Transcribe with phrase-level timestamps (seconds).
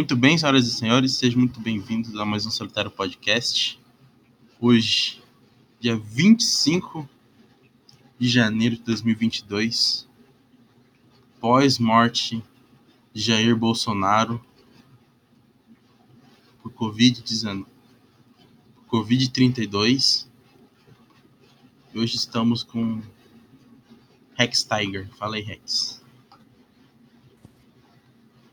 [0.00, 3.78] Muito bem, senhoras e senhores, sejam muito bem-vindos a mais um Solitário Podcast.
[4.58, 5.22] Hoje,
[5.78, 7.06] dia 25
[8.18, 10.08] de janeiro de 2022,
[11.38, 12.42] pós-morte
[13.12, 14.42] de Jair Bolsonaro
[16.62, 17.66] por Covid-19,
[18.90, 20.26] Covid-32.
[21.94, 23.02] Hoje estamos com
[24.34, 25.10] Rex Tiger.
[25.18, 25.99] Fala aí, Rex.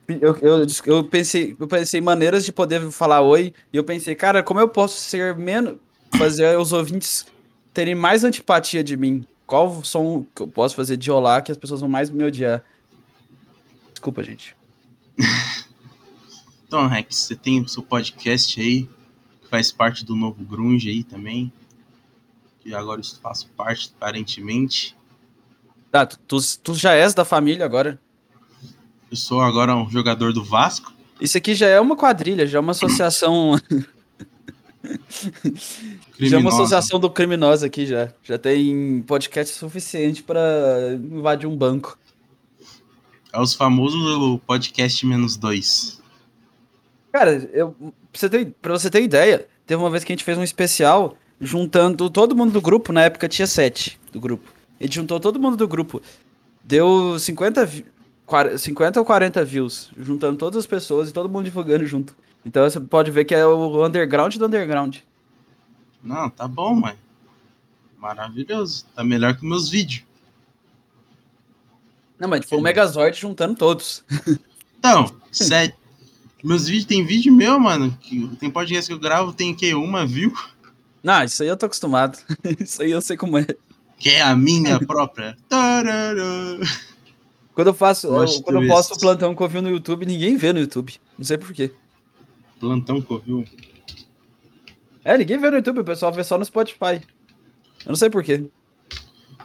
[0.08, 4.16] Eu, eu, eu, pensei, eu pensei em maneiras de poder falar oi, e eu pensei,
[4.16, 5.76] cara, como eu posso ser menos.
[6.18, 7.26] fazer os ouvintes
[7.74, 9.26] terem mais antipatia de mim?
[9.46, 12.64] Qual som que eu posso fazer de olá que as pessoas vão mais me odiar?
[13.92, 14.56] Desculpa, gente.
[16.66, 18.90] então, Rex, você tem o seu podcast aí,
[19.42, 21.52] que faz parte do novo Grunge aí também.
[22.62, 24.96] Que agora eu faço parte, aparentemente.
[25.92, 28.00] Tá, tu, tu já és da família agora.
[29.10, 30.94] Eu sou agora um jogador do Vasco.
[31.20, 33.60] Isso aqui já é uma quadrilha, já é uma associação.
[36.20, 38.10] já é uma associação do criminoso aqui já.
[38.24, 41.98] Já tem podcast suficiente para invadir um banco.
[43.32, 46.02] É os famosos podcast menos dois.
[47.12, 50.24] Cara, eu, pra, você ter, pra você ter ideia, teve uma vez que a gente
[50.24, 54.52] fez um especial juntando todo mundo do grupo, na época tinha sete do grupo.
[54.80, 56.02] A gente juntou todo mundo do grupo.
[56.64, 57.70] Deu 50,
[58.58, 62.16] 50 ou 40 views, juntando todas as pessoas e todo mundo divulgando junto.
[62.46, 64.98] Então você pode ver que é o underground do underground.
[66.04, 66.96] Não, tá bom, mãe.
[67.98, 68.86] Maravilhoso.
[68.96, 70.04] Tá melhor que meus vídeos.
[72.20, 74.04] Não, mas foi o Megazord juntando todos.
[74.80, 75.76] Então, sete.
[76.44, 77.98] Meus vídeos, tem vídeo meu, mano.
[78.00, 80.32] Que, tem podcast que eu gravo, tem que uma view.
[81.04, 82.20] Não, isso aí eu tô acostumado.
[82.60, 83.48] isso aí eu sei como é.
[83.98, 85.36] Que é a minha própria.
[87.58, 90.60] Quando eu faço, eu, quando eu posto o plantão Covil no YouTube, ninguém vê no
[90.60, 90.94] YouTube.
[91.18, 91.74] Não sei porquê.
[92.60, 93.46] Plantão Covil?
[95.04, 97.02] É, ninguém vê no YouTube, o pessoal vê só no Spotify.
[97.84, 98.48] Eu não sei porquê.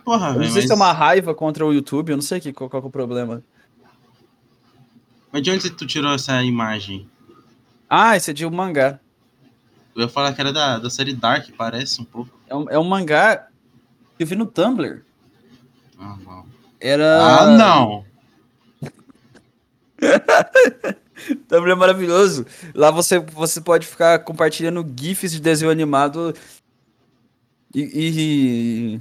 [0.05, 0.67] Porra, eu não sei mas...
[0.67, 2.91] se é uma raiva contra o YouTube, eu não sei que, qual, qual é o
[2.91, 3.43] problema.
[5.33, 7.09] Mas de onde tu tirou essa imagem?
[7.89, 9.01] Ah, esse é de um mangá.
[9.97, 12.39] Eu ia falar que era da, da série Dark, parece um pouco.
[12.47, 13.49] É um, é um mangá
[14.19, 15.03] que eu vi no Tumblr.
[15.99, 16.52] Ah, não.
[16.83, 17.43] Era.
[17.43, 18.05] Ah, não!
[21.49, 22.45] Tumblr é maravilhoso.
[22.75, 26.35] Lá você, você pode ficar compartilhando GIFs de desenho animado
[27.73, 29.01] e,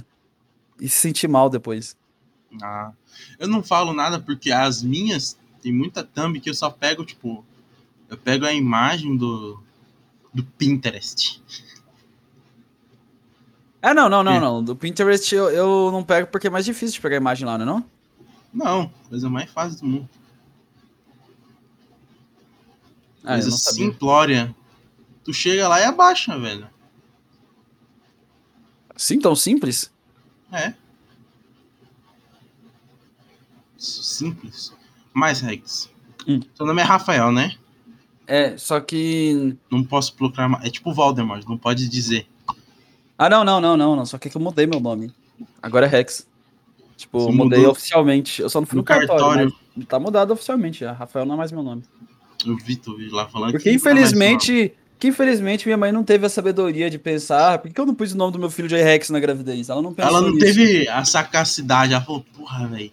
[0.80, 1.96] e se sentir mal depois.
[2.62, 2.92] Ah,
[3.36, 7.44] eu não falo nada porque as minhas tem muita thumb que eu só pego, tipo,
[8.08, 9.60] eu pego a imagem do,
[10.32, 11.42] do Pinterest.
[13.82, 14.40] Ah, não, não, não, é.
[14.40, 14.62] não.
[14.62, 17.58] Do Pinterest eu, eu não pego porque é mais difícil de pegar a imagem lá,
[17.58, 17.84] não é não?
[18.54, 20.08] Não, coisa mais fácil do mundo.
[23.24, 24.54] Ah, coisa simplória.
[25.24, 26.68] Tu chega lá e abaixa, velho.
[28.96, 29.90] Sim, tão simples?
[30.52, 30.74] É.
[33.76, 34.72] Simples.
[35.12, 35.90] Mais, Rex.
[36.26, 36.40] Hum.
[36.54, 37.56] Seu nome é Rafael, né?
[38.26, 39.56] É, só que.
[39.70, 40.64] Não posso proclamar.
[40.64, 42.28] É tipo Voldemort, não pode dizer.
[43.18, 44.06] Ah, não, não, não, não, não.
[44.06, 45.12] Só que, é que eu mudei meu nome.
[45.62, 46.26] Agora é Rex.
[46.96, 47.72] Tipo, Você mudei mudou...
[47.72, 48.42] oficialmente.
[48.42, 49.18] Eu só não fui no, no cartório.
[49.18, 49.52] cartório.
[49.88, 50.92] Tá mudado oficialmente já.
[50.92, 51.82] Rafael não é mais meu nome.
[52.46, 54.74] Eu vi, tu vi lá falando Porque que infelizmente.
[54.98, 57.92] Que infelizmente minha mãe não teve a sabedoria de pensar, ah, por que eu não
[57.92, 59.68] pus o nome do meu filho de Rex na gravidez?
[59.68, 60.46] Ela não pensou Ela não nisso.
[60.46, 62.92] teve a sacacidade, ela falou, porra, velho,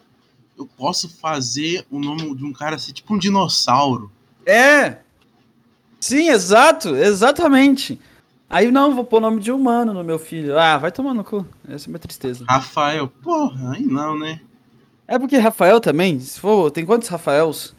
[0.58, 4.12] eu posso fazer o nome de um cara ser tipo um dinossauro.
[4.44, 4.98] É!
[6.00, 8.00] Sim, exato, exatamente.
[8.50, 10.58] Aí não, vou pôr o nome de humano no meu filho.
[10.58, 11.46] Ah, vai tomar no cu.
[11.68, 12.44] Essa é minha tristeza.
[12.50, 14.42] Rafael, porra, aí não, né?
[15.08, 17.76] É porque Rafael também, se for, tem quantos Rafaels?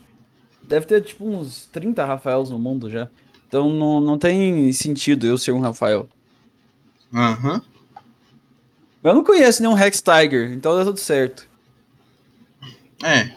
[0.63, 3.09] Deve ter tipo uns 30 Rafaels no mundo já.
[3.49, 6.09] Então não, não tem sentido eu ser um Rafael.
[7.13, 7.55] Aham.
[7.55, 7.61] Uhum.
[9.03, 11.49] Eu não conheço nenhum Rex Tiger, então dá tudo certo.
[13.03, 13.35] É.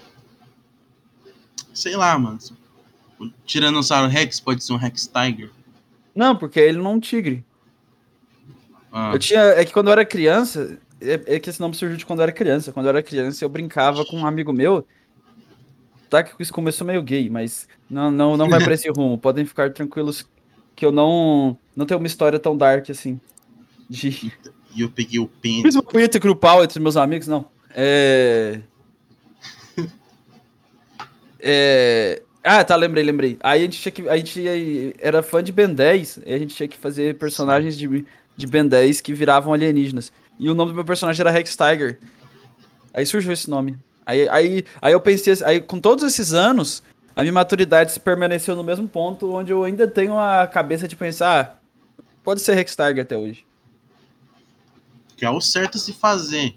[1.74, 2.38] Sei lá, mano.
[3.18, 5.50] O Tiranossauro Rex pode ser um Rex Tiger.
[6.16, 7.44] Não, porque ele não é um tigre.
[8.92, 9.12] Ah.
[9.14, 9.42] Eu tinha.
[9.42, 10.78] É que quando eu era criança.
[11.02, 12.72] É, é, que esse nome surgiu de quando eu era criança.
[12.72, 14.88] Quando eu era criança, eu brincava com um amigo meu.
[16.10, 19.18] Tá que isso começou meio gay, mas não, não, não vai pra esse rumo.
[19.18, 20.26] Podem ficar tranquilos
[20.76, 21.58] que eu não.
[21.76, 23.20] Não tenho uma história tão dark assim.
[23.90, 24.32] De...
[24.76, 25.64] E eu peguei o pênis.
[25.64, 27.46] Fiz uma punheta grupal entre meus amigos, não.
[27.72, 28.62] É.
[31.40, 32.22] é.
[32.43, 33.37] Ah, tá, lembrei, lembrei.
[33.41, 34.09] Aí a gente tinha que.
[34.09, 38.05] A gente era fã de Ben 10, e a gente tinha que fazer personagens de,
[38.35, 40.11] de Ben 10 que viravam alienígenas.
[40.37, 41.99] E o nome do meu personagem era Rex Tiger.
[42.93, 43.78] Aí surgiu esse nome.
[44.05, 46.84] Aí, aí, aí eu pensei, aí com todos esses anos,
[47.16, 51.41] a minha maturidade permaneceu no mesmo ponto, onde eu ainda tenho a cabeça de pensar,
[51.41, 53.45] ah, pode ser Hextag até hoje.
[55.16, 56.55] Que é o certo se fazer.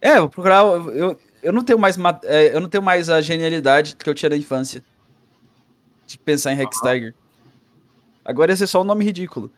[0.00, 0.62] É, vou procurar.
[0.62, 4.30] Eu, eu não tenho mais é, eu não tenho mais a genialidade que eu tinha
[4.30, 4.82] na infância.
[6.04, 7.14] De pensar em Hextiger.
[8.24, 9.50] Agora esse é só um nome ridículo.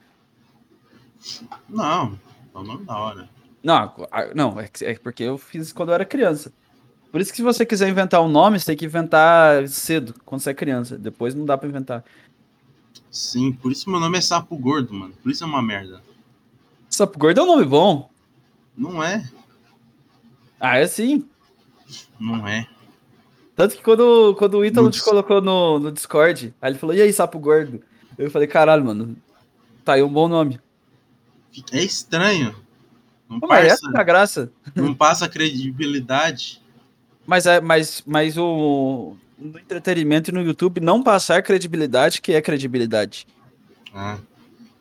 [1.67, 2.19] Não,
[2.55, 3.31] é um nome da hora.
[3.63, 3.95] Não,
[4.35, 6.53] não, é, é porque eu fiz quando eu era criança.
[7.11, 10.43] Por isso que se você quiser inventar um nome, você tem que inventar cedo, quando
[10.43, 10.99] você é criança.
[10.99, 12.05] Depois não dá pra inventar.
[13.11, 15.15] Sim, por isso meu nome é Sapo Gordo, mano.
[15.23, 16.03] Por isso é uma merda.
[16.91, 18.11] Sapo Gordo é um nome bom.
[18.77, 19.27] Não é.
[20.61, 21.27] Ah, é sim.
[22.19, 22.67] Não é.
[23.55, 27.03] Tanto que quando, quando o Ítalo te colocou no, no Discord, aí ele falou, e
[27.03, 27.83] aí, Sapo Gordo?
[28.17, 29.17] Eu falei, caralho, mano,
[29.85, 30.61] tá aí um bom nome.
[31.73, 32.55] É estranho.
[33.29, 34.53] Não Pô, passa, mas essa é a graça.
[34.75, 36.63] Não passa credibilidade.
[37.27, 42.41] Mas, é, mas, mas o, no entretenimento e no YouTube, não passar credibilidade que é
[42.41, 43.27] credibilidade.
[43.95, 44.19] Ah,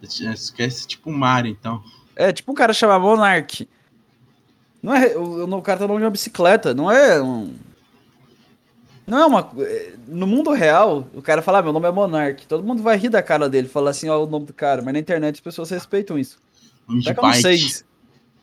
[0.02, 1.84] esquece tipo Mario, então.
[2.16, 3.68] É, tipo um cara chamar Monark.
[4.82, 7.54] Não é, o, o cara tá nome de uma bicicleta, não é um...
[9.08, 9.50] Não é uma.
[10.06, 12.46] No mundo real, o cara fala, ah, meu nome é Monark.
[12.46, 14.82] Todo mundo vai rir da cara dele, falar assim, ó, o nome do cara.
[14.82, 16.38] Mas na internet as pessoas respeitam isso.
[16.86, 17.60] Nome de não sei.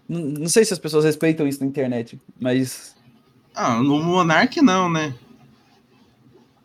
[0.09, 2.97] Não, não sei se as pessoas respeitam isso na internet, mas.
[3.55, 5.15] Ah, no Monark não, né?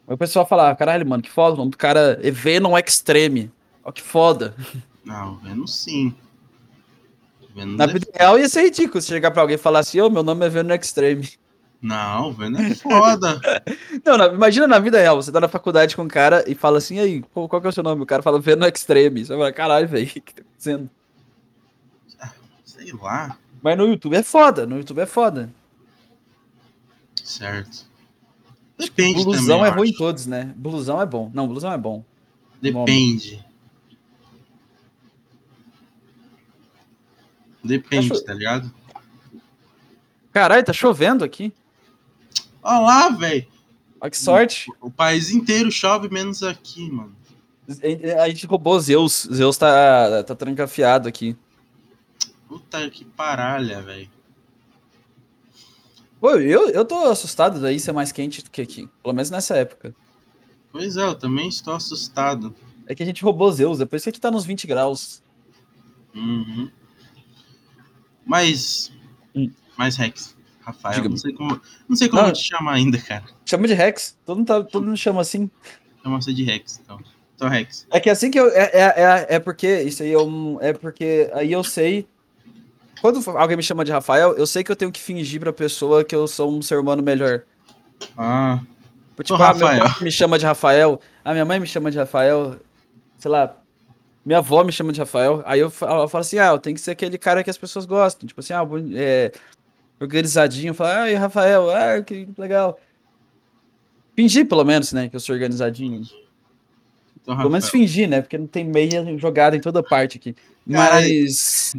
[0.07, 2.77] Aí o pessoal fala, ah, caralho, mano, que foda, o nome do cara é Venom
[2.77, 3.51] Extreme.
[3.83, 4.55] Ó, que foda.
[5.03, 6.15] Não, Venom sim.
[7.55, 10.07] Na é vida real ia ser ridículo se chegar pra alguém e falar assim, ô,
[10.07, 11.29] oh, meu nome é Venom Extreme.
[11.81, 13.39] Não, Venom é foda.
[14.05, 16.77] não, na, imagina na vida real, você tá na faculdade com um cara e fala
[16.77, 18.01] assim, aí, pô, qual que é o seu nome?
[18.01, 19.25] O cara fala Venom Extreme.
[19.25, 20.89] Você fala, caralho, velho, o que tá acontecendo?
[22.65, 23.37] Sei lá.
[23.61, 25.49] Mas no YouTube é foda, no YouTube é foda.
[27.23, 27.89] Certo.
[28.77, 30.53] Depende Blusão também, é ruim em todos, né?
[30.55, 31.29] Blusão é bom.
[31.33, 32.03] Não, blusão é bom.
[32.61, 33.45] Depende.
[37.63, 38.73] Depende, tá, tá ligado?
[40.31, 41.53] Caralho, tá chovendo aqui.
[42.61, 43.47] Olha lá, velho.
[43.99, 44.71] Olha que sorte.
[44.79, 47.15] O, o, país inteiro chove, menos aqui, mano.
[48.21, 49.27] A gente roubou Zeus.
[49.31, 51.35] Zeus tá, tá trancafiado aqui.
[52.47, 54.09] Puta que paralha, velho.
[56.19, 58.89] Pô, eu, eu tô assustado daí ser mais quente do que aqui.
[59.01, 59.95] Pelo menos nessa época.
[60.71, 62.53] Pois é, eu também estou assustado.
[62.85, 65.21] É que a gente roubou Zeus, depois que aqui tá nos 20 graus.
[66.13, 66.69] Uhum.
[68.29, 68.91] Mas.
[69.35, 69.49] Hum.
[69.75, 70.37] Mas Rex.
[70.61, 73.23] Rafael, não sei como, não sei como não, te chamar ainda, cara.
[73.43, 74.15] Chama de Rex.
[74.23, 75.49] Todo mundo, tá, todo mundo chama assim.
[76.03, 76.99] Chama você de Rex, então.
[77.35, 77.87] Então, Rex.
[77.89, 78.49] É que assim que eu.
[78.51, 79.81] É, é, é, é porque.
[79.81, 82.07] Isso aí eu, é porque aí eu sei
[83.01, 86.03] quando alguém me chama de Rafael, eu sei que eu tenho que fingir pra pessoa
[86.03, 87.43] que eu sou um ser humano melhor.
[88.17, 88.59] Ah.
[89.23, 92.57] Tipo, ah, meu pai me chama de Rafael, a minha mãe me chama de Rafael,
[93.17, 93.55] sei lá,
[94.25, 95.41] minha avó me chama de Rafael.
[95.45, 97.57] Aí eu falo, eu falo assim, ah, eu tenho que ser aquele cara que as
[97.57, 98.27] pessoas gostam.
[98.27, 98.63] Tipo assim, ah,
[98.95, 99.31] é,
[99.99, 100.73] organizadinho.
[100.73, 102.79] Fala, ah, e Rafael, ah, que legal.
[104.15, 106.01] Fingir, pelo menos, né, que eu sou organizadinho.
[107.21, 110.35] Então, pelo menos fingir, né, porque não tem meia jogada em toda parte aqui.
[110.65, 111.73] Mas...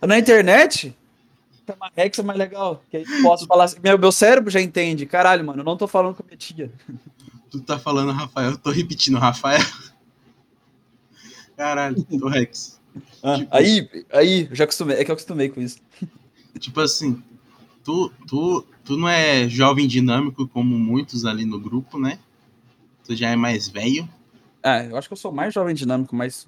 [0.00, 0.94] Na internet,
[1.96, 2.82] Rex é mais legal.
[2.90, 5.06] Que aí posso falar assim, meu, meu cérebro já entende.
[5.06, 6.70] Caralho, mano, eu não tô falando com a minha tia.
[7.50, 9.62] Tu tá falando Rafael, eu tô repetindo Rafael.
[11.56, 12.80] Caralho, tô Rex.
[13.22, 15.78] Ah, tipo, aí, aí, já acostumei, é que eu acostumei com isso.
[16.58, 17.22] Tipo assim,
[17.82, 22.18] tu, tu, tu não é jovem dinâmico como muitos ali no grupo, né?
[23.04, 24.08] Tu já é mais velho.
[24.62, 26.46] Ah, eu acho que eu sou mais jovem dinâmico, mas,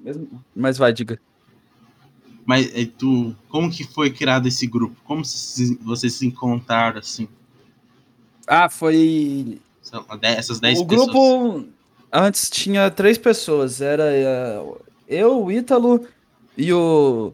[0.55, 1.21] mas vai, diga.
[2.47, 4.97] Mas tu, como que foi criado esse grupo?
[5.05, 7.29] Como se, vocês se encontraram assim?
[8.47, 9.61] Ah, foi.
[10.23, 11.09] Essas 10 pessoas.
[11.09, 11.69] O grupo
[12.13, 13.81] antes tinha três pessoas.
[13.81, 14.65] Era eh,
[15.09, 16.07] eu, o Ítalo
[16.57, 17.33] e o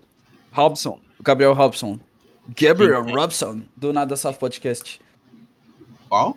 [0.50, 1.98] Robson, o Gabriel Robson.
[2.48, 3.12] Gabriel Sim.
[3.12, 5.00] Robson, do Nada Safo Podcast.
[6.08, 6.36] Qual?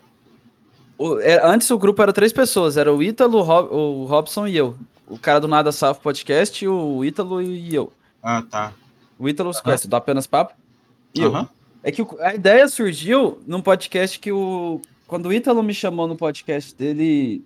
[0.98, 2.78] O, é, antes o grupo era três pessoas.
[2.78, 4.76] Era o Ítalo, o Robson e eu.
[5.08, 7.92] O cara do Nada Safo Podcast, o Ítalo e eu.
[8.22, 8.74] Ah, tá.
[9.18, 10.54] O Ítalo se conhece, do Apenas Papo.
[11.14, 11.40] E uhum.
[11.40, 11.50] eu.
[11.84, 14.82] É que a ideia surgiu num podcast que o.
[15.08, 17.44] Quando o Ítalo me chamou no podcast dele.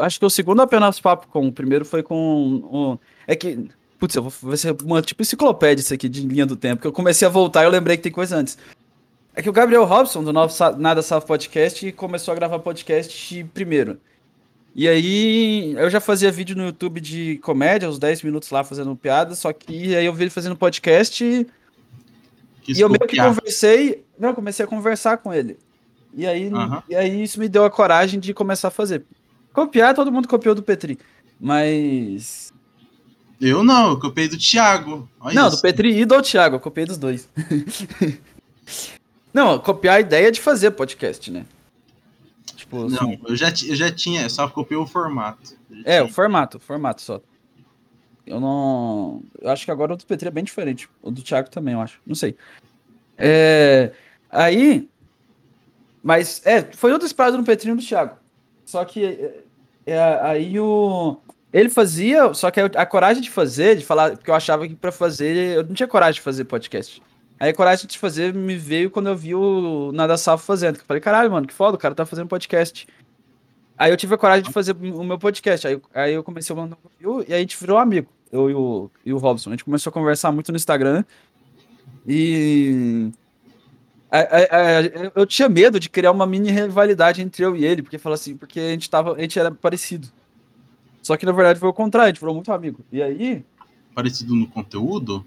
[0.00, 1.48] Acho que o segundo Apenas Papo com.
[1.48, 2.16] O primeiro foi com.
[2.16, 3.68] Um, é que.
[3.98, 6.80] Putz, eu vou, vai ser uma tipo enciclopédia isso aqui de linha do tempo.
[6.80, 8.56] Que eu comecei a voltar e eu lembrei que tem coisa antes.
[9.34, 13.98] É que o Gabriel Robson, do Novo Nada Salvo Podcast, começou a gravar podcast primeiro.
[14.74, 18.94] E aí eu já fazia vídeo no YouTube de comédia, uns 10 minutos lá fazendo
[18.94, 21.46] piada, só que aí eu vi ele fazendo podcast e,
[22.68, 25.58] e eu meio que conversei, não, comecei a conversar com ele.
[26.14, 26.82] E aí, Aham.
[26.88, 29.04] e aí isso me deu a coragem de começar a fazer.
[29.58, 30.96] Copiar, todo mundo copiou do Petri.
[31.40, 32.54] Mas.
[33.40, 35.08] Eu não, eu copiei do Thiago.
[35.18, 35.56] Olha não, isso.
[35.56, 37.28] do Petri e do Thiago, eu copiei dos dois.
[39.34, 41.44] não, copiar a ideia de fazer podcast, né?
[42.54, 45.56] Tipo, Não, assim, eu já, eu já tinha, só copiei o formato.
[45.84, 47.20] É, o formato, o formato só.
[48.24, 49.20] Eu não.
[49.40, 50.88] Eu acho que agora o do Petri é bem diferente.
[51.02, 52.00] O do Thiago também, eu acho.
[52.06, 52.36] Não sei.
[53.16, 53.90] É...
[54.30, 54.88] Aí.
[56.00, 58.16] Mas, é, foi outro espaço no Petri e no Thiago.
[58.64, 59.47] Só que.
[59.90, 61.16] É, aí o.
[61.52, 64.92] Ele fazia, só que a, coragem de fazer, de falar, porque eu achava que pra
[64.92, 67.02] fazer, eu não tinha coragem de fazer podcast.
[67.40, 70.76] Aí a coragem de fazer me veio quando eu vi o Nada Safo fazendo.
[70.76, 72.86] Eu falei, caralho, mano, que foda, o cara tá fazendo podcast.
[73.78, 75.68] Aí eu tive a coragem de fazer o meu podcast.
[75.68, 78.08] Aí, aí eu comecei a mandar um review e aí a gente virou amigo.
[78.30, 79.50] Eu e o, e o Robson.
[79.50, 81.04] A gente começou a conversar muito no Instagram.
[82.06, 83.10] E.
[84.10, 87.82] a- a- a- eu tinha medo de criar uma mini rivalidade entre eu e ele,
[87.82, 89.14] porque fala assim, porque a gente tava.
[89.14, 90.08] A gente era parecido.
[91.02, 92.84] Só que na verdade foi o contrário, a gente virou muito amigo.
[92.92, 93.44] E aí,
[93.94, 95.24] Parecido no conteúdo?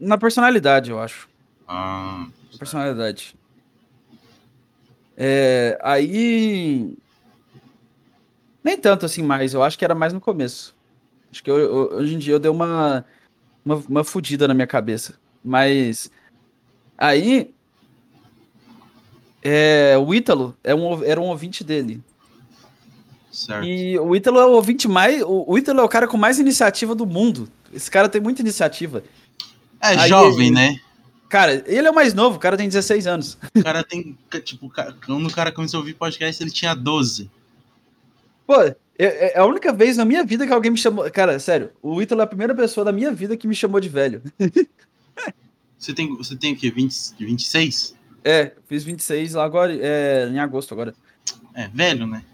[0.00, 1.28] na personalidade, eu acho.
[1.66, 2.26] Ah,
[2.58, 3.34] Personalidade.
[5.16, 6.96] É, aí.
[8.62, 10.74] Nem tanto assim mais, eu acho que era mais no começo.
[11.30, 13.04] Acho que eu- eu- hoje em dia eu dei uma,
[13.64, 15.14] uma, uma fudida na minha cabeça.
[15.44, 16.10] Mas.
[16.96, 17.54] Aí.
[19.44, 22.00] É, o Ítalo é um, era um ouvinte dele.
[23.30, 23.64] certo.
[23.66, 25.22] E o Ítalo é o ouvinte mais.
[25.22, 27.48] O, o Ítalo é o cara com mais iniciativa do mundo.
[27.72, 29.04] Esse cara tem muita iniciativa.
[29.82, 30.80] É aí jovem, ele- né?
[31.28, 33.36] Cara, ele é o mais novo, o cara tem 16 anos.
[33.54, 34.16] O cara tem.
[34.44, 34.70] Tipo,
[35.04, 37.28] quando o cara começou a ouvir podcast, ele tinha 12.
[38.46, 41.10] Pô, é, é a única vez na minha vida que alguém me chamou.
[41.10, 43.88] Cara, sério, o Ítalo é a primeira pessoa da minha vida que me chamou de
[43.88, 44.22] velho.
[45.76, 46.70] Você tem, você tem o quê?
[46.70, 47.94] 20, 26?
[48.24, 50.94] É, fiz 26 lá agora, é, em agosto agora.
[51.54, 52.24] É, velho, né?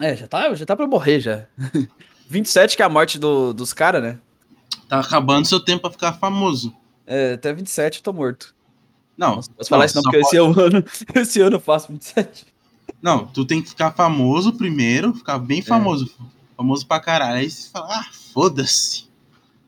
[0.00, 1.46] É, já tá, já tá pra morrer já.
[2.28, 4.18] 27 que é a morte do- dos caras, né?
[4.88, 6.74] Tá acabando seu tempo pra ficar famoso.
[7.06, 8.54] É, até 27 eu tô morto.
[9.16, 11.60] Não, Nossa, posso falar isso não, porque pode- esse, é o ano, esse ano eu
[11.60, 12.46] faço 27.
[13.00, 15.38] Não, tu tem que ficar famoso primeiro, ficar É.
[15.38, 16.10] bem famoso.
[16.56, 17.36] Famoso pra caralho.
[17.38, 19.08] Aí você fala, ah, foda-se.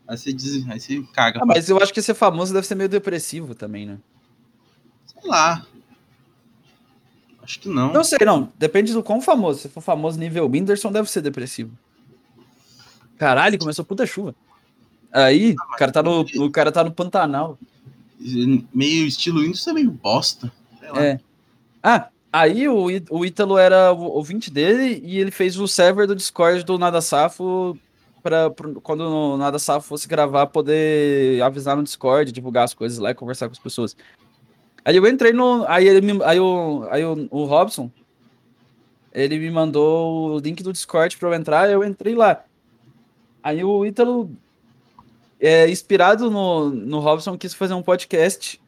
[0.06, 1.40] Aí você, diz, aí você caga.
[1.42, 3.98] Ah, mas eu acho que ser famoso deve ser meio depressivo também, né?
[5.20, 5.66] Sei lá.
[7.42, 7.92] Acho que não.
[7.92, 8.52] Não sei, não.
[8.58, 9.60] Depende do quão famoso.
[9.60, 11.72] Se for famoso nível Whindersson, deve ser depressivo.
[13.18, 14.34] Caralho, começou puta chuva.
[15.12, 17.58] Aí, o cara tá no, o cara tá no Pantanal.
[18.72, 20.52] Meio estilo Windows é meio bosta.
[20.94, 21.18] É.
[21.82, 26.14] Ah, aí o, o Ítalo era o ouvinte dele e ele fez o server do
[26.14, 27.76] Discord do Nada Safo
[28.22, 32.98] pra, pro- quando o Nada Safo fosse gravar, poder avisar no Discord, divulgar as coisas
[32.98, 33.96] lá e conversar com as pessoas.
[34.84, 35.64] Aí eu entrei no.
[35.68, 37.90] Aí, ele me, aí, o, aí o, o Robson,
[39.12, 42.44] ele me mandou o link do Discord pra eu entrar, eu entrei lá.
[43.42, 44.30] Aí o Ítalo,
[45.40, 48.60] é, inspirado no, no Robson, quis fazer um podcast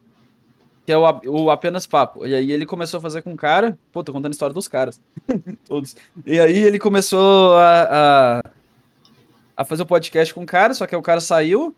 [0.85, 2.27] que é o, o Apenas Papo.
[2.27, 3.79] E aí ele começou a fazer com o cara.
[3.93, 5.01] Pô, tô contando a história dos caras.
[5.67, 5.97] Todos.
[6.27, 7.83] E aí ele começou a,
[8.37, 8.43] a,
[9.59, 11.75] a fazer o podcast com o cara, só que aí o cara saiu.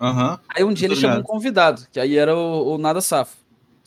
[0.00, 0.40] Aham.
[0.48, 1.30] Aí um dia ele chamou um ligado.
[1.30, 3.36] convidado, que aí era o, o Nada Safo.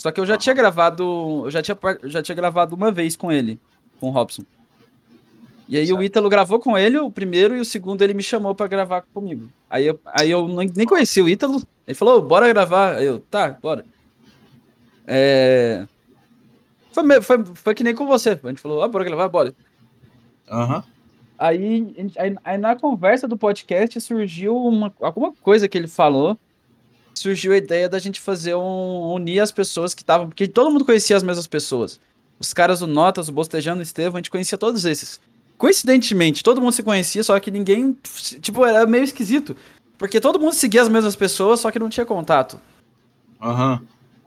[0.03, 1.43] Só que eu já tinha gravado.
[1.45, 3.57] Eu já tinha, já tinha gravado uma vez com ele,
[4.01, 4.43] com o Robson.
[5.65, 8.53] E aí o Ítalo gravou com ele, o primeiro, e o segundo ele me chamou
[8.53, 9.47] pra gravar comigo.
[9.69, 10.45] Aí eu, aí eu
[10.75, 11.63] nem conheci o Ítalo.
[11.87, 12.97] Ele falou, bora gravar.
[12.97, 13.85] Aí eu, tá, bora.
[15.07, 15.87] É...
[16.91, 18.37] Foi, foi, foi que nem com você.
[18.43, 19.55] A gente falou, ah, bora gravar, bora.
[20.51, 20.83] Aham.
[21.39, 26.37] Aí, aí, aí na conversa do podcast surgiu uma, alguma coisa que ele falou.
[27.13, 29.13] Surgiu a ideia da gente fazer um.
[29.13, 30.27] unir as pessoas que estavam.
[30.27, 31.99] Porque todo mundo conhecia as mesmas pessoas.
[32.39, 35.19] Os caras do Notas, o Bostejando, o Estevam, a gente conhecia todos esses.
[35.57, 37.97] Coincidentemente, todo mundo se conhecia, só que ninguém.
[38.41, 39.55] Tipo, era meio esquisito.
[39.97, 42.59] Porque todo mundo seguia as mesmas pessoas, só que não tinha contato.
[43.41, 43.81] Aham.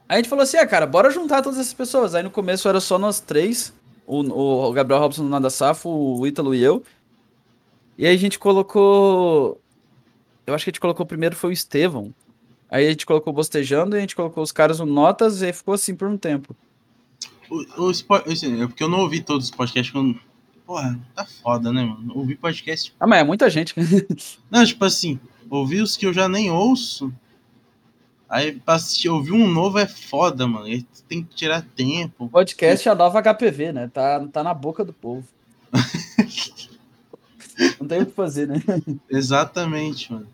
[0.09, 2.15] Aí a gente falou assim, ah, cara, bora juntar todas essas pessoas.
[2.15, 3.73] Aí no começo era só nós três,
[4.05, 6.81] o, o Gabriel Robson do Nada Safo, o Ítalo e eu.
[7.97, 9.59] E aí a gente colocou.
[10.45, 12.13] Eu acho que a gente colocou primeiro foi o Estevão.
[12.69, 15.73] Aí a gente colocou Bostejando e a gente colocou os caras no Notas e ficou
[15.73, 16.55] assim por um tempo.
[17.49, 19.91] O, o, assim, é porque eu não ouvi todos os podcasts.
[19.91, 20.19] que eu não-
[20.65, 22.11] Porra, tá foda, né, mano?
[22.13, 22.93] Ouvi podcast.
[22.99, 23.73] Ah, mas é muita gente.
[24.51, 25.17] Não, tipo assim,
[25.49, 27.09] ouvi os que eu já nem ouço.
[28.27, 30.65] Aí pra assistir, ouvir um novo é foda, mano.
[30.65, 32.27] Aí tem que tirar tempo.
[32.27, 33.89] Podcast é a nova HPV, né?
[33.93, 35.25] Tá, tá na boca do povo.
[37.79, 38.61] Não tem o que fazer, né?
[39.09, 40.27] Exatamente, mano.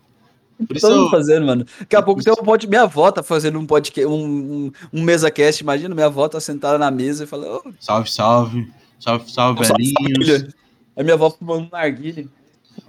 [0.66, 1.66] Por isso Todo mundo fazendo, mano.
[1.80, 2.66] Daqui a pouco tem um pod...
[2.66, 5.62] Minha avó tá fazendo um podcast, um, um, um mesa cast.
[5.62, 8.72] Imagina, minha avó tá sentada na mesa e fala, ô, salve, salve.
[9.00, 10.54] Salve, salve, velhinhos.
[10.96, 12.28] Aí minha avó fumando um narguilha.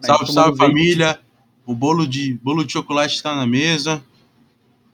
[0.02, 0.72] Salve, salve, vape.
[0.72, 1.20] família.
[1.66, 4.04] O bolo de, bolo de chocolate está na mesa.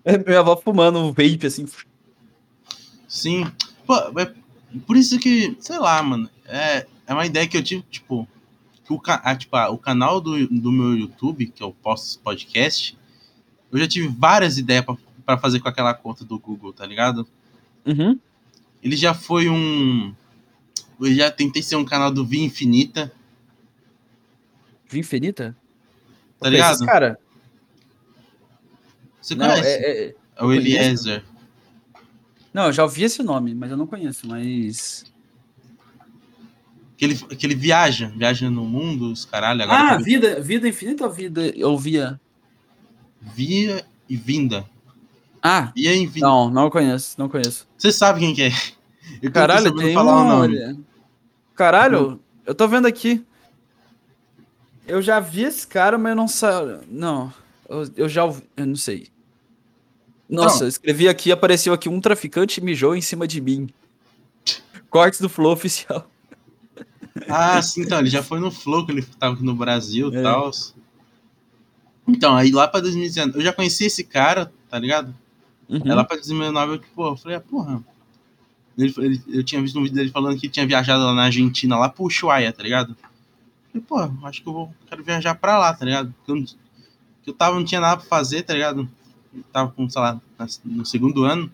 [0.05, 1.65] É, Minha avó fumando um vape, assim.
[3.07, 3.45] Sim.
[3.85, 4.33] Pô, é
[4.87, 6.29] por isso que, sei lá, mano.
[6.45, 8.27] É, é uma ideia que eu tive, tipo.
[8.93, 12.97] O, ca- ah, tipo, ah, o canal do, do meu YouTube, que eu posto podcast,
[13.71, 14.95] eu já tive várias ideias pra,
[15.25, 17.27] pra fazer com aquela conta do Google, tá ligado?
[17.85, 18.19] Uhum.
[18.83, 20.13] Ele já foi um.
[20.99, 23.11] Eu já tentei ser um canal do Via Infinita,
[24.87, 25.55] Via Infinita?
[26.39, 26.73] tá ligado?
[26.75, 27.19] Esses cara?
[29.21, 29.69] Você Não, conhece?
[29.69, 31.23] é, é- É o Eliezer.
[32.53, 35.05] não, eu já ouvi esse nome, mas eu não conheço, mas...
[37.01, 39.63] Que ele, que ele viaja, viaja no mundo, os caralho.
[39.63, 41.47] Agora Ah, vida, vida Infinita ou vida...
[41.57, 42.21] Eu via...
[43.19, 44.69] via e vinda.
[45.41, 46.27] Ah, Via e vinda.
[46.27, 47.67] não, não conheço, não conheço.
[47.75, 48.51] Você sabe quem que é?
[49.19, 50.27] Eu Caralho, tem falar o um...
[50.27, 50.85] nome.
[51.55, 53.25] Caralho, eu tô vendo aqui.
[54.87, 56.49] Eu já vi esse cara, mas eu não sei...
[56.87, 57.33] Não,
[57.67, 58.43] eu, eu já ouvi...
[58.55, 59.07] Eu não sei.
[60.29, 60.63] Nossa, Não.
[60.65, 63.67] eu escrevi aqui, apareceu aqui, um traficante mijou em cima de mim.
[64.87, 66.10] Cortes do Flow oficial.
[67.27, 70.17] Ah, sim, então, ele já foi no Flow, que ele tava aqui no Brasil e
[70.17, 70.21] É.
[70.21, 70.49] tal.
[72.07, 75.13] Então, aí lá pra 2019, eu já conheci esse cara, tá ligado?
[75.69, 75.81] Uhum.
[75.83, 77.83] Aí lá pra 2019, eu, pô, eu falei, ah, porra.
[78.77, 81.77] Ele, ele- eu tinha visto um vídeo dele falando que tinha viajado lá na Argentina,
[81.77, 82.95] lá pro Ushuaia, tá ligado?
[83.73, 86.13] Eu falei, pô, acho que eu vou, quero viajar pra lá, tá ligado?
[86.17, 88.89] Porque eu, não- que eu tava, não tinha nada pra fazer, tá ligado?
[89.33, 90.19] Eu tava com, sei lá,
[90.65, 91.51] no segundo ano.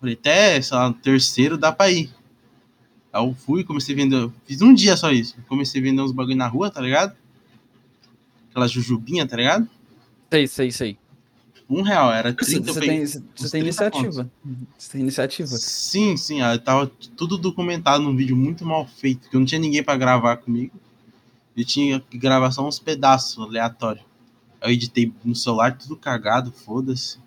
[0.00, 2.10] Falei, até, sei lá, no terceiro dá pra ir.
[3.12, 4.30] Aí eu fui, comecei a vender.
[4.44, 5.36] Fiz um dia só isso.
[5.48, 7.16] Comecei a vender uns bagulho na rua, tá ligado?
[8.50, 9.68] Aquela jujubinha, tá ligado?
[10.30, 10.98] Sei, sei, sei.
[11.68, 14.30] Um real, era Você, 30 eu você tem, você tem 30 iniciativa.
[14.78, 15.48] Você tem iniciativa.
[15.48, 19.60] Sim, sim, aí tava tudo documentado num vídeo muito mal feito, que eu não tinha
[19.60, 20.72] ninguém pra gravar comigo.
[21.54, 24.04] Eu tinha que gravar só uns pedaços aleatórios.
[24.60, 27.18] Aí eu editei no celular, tudo cagado, foda-se.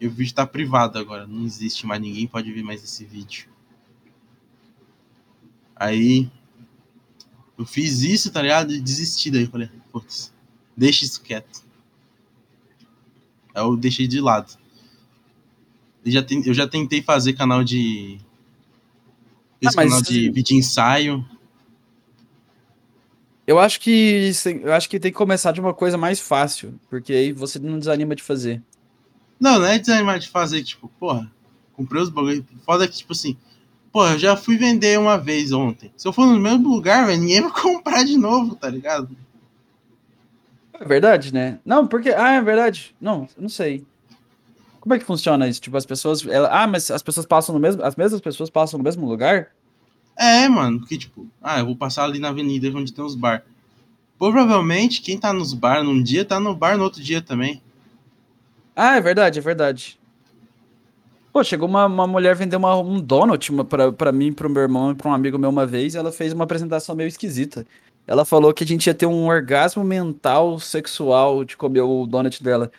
[0.00, 3.51] E o vídeo tá privado agora, não existe mais, ninguém pode ver mais esse vídeo.
[5.82, 6.30] Aí
[7.58, 8.72] eu fiz isso, tá ligado?
[8.72, 9.48] E desisti daí.
[9.48, 10.32] Falei, putz,
[10.76, 11.64] deixa isso quieto.
[13.52, 14.56] Aí eu deixei de lado.
[16.04, 18.20] Eu já, eu já tentei fazer canal de.
[19.60, 21.24] Esse Ah, canal de vídeo ensaio.
[23.44, 24.30] Eu acho que
[24.62, 27.76] eu acho que tem que começar de uma coisa mais fácil, porque aí você não
[27.76, 28.62] desanima de fazer.
[29.40, 31.28] Não, não é desanimar de fazer, tipo, porra,
[31.72, 32.46] comprei os bagulho.
[32.64, 33.36] Foda que, tipo assim,
[33.92, 35.92] porra, eu já fui vender uma vez ontem.
[35.96, 39.08] Se eu for no mesmo lugar, velho, ninguém vai comprar de novo, tá ligado?
[40.74, 41.58] É verdade, né?
[41.64, 42.94] Não, porque ah, é verdade.
[43.00, 43.84] Não, eu não sei.
[44.80, 45.60] Como é que funciona isso?
[45.60, 48.78] Tipo, as pessoas, ela- ah, mas as pessoas passam no mesmo, as mesmas pessoas passam
[48.78, 49.50] no mesmo lugar?
[50.16, 53.44] É, mano, porque, tipo, ah, eu vou passar ali na avenida onde tem os bar.
[54.18, 57.62] Provavelmente, quem tá nos bar num dia, tá no bar no outro dia também.
[58.74, 59.98] Ah, é verdade, é verdade.
[61.32, 64.90] Pô, chegou uma, uma mulher vender uma, um donut pra, pra mim, pro meu irmão
[64.92, 67.66] e pra um amigo meu uma vez, e ela fez uma apresentação meio esquisita.
[68.06, 72.42] Ela falou que a gente ia ter um orgasmo mental sexual de comer o donut
[72.42, 72.70] dela.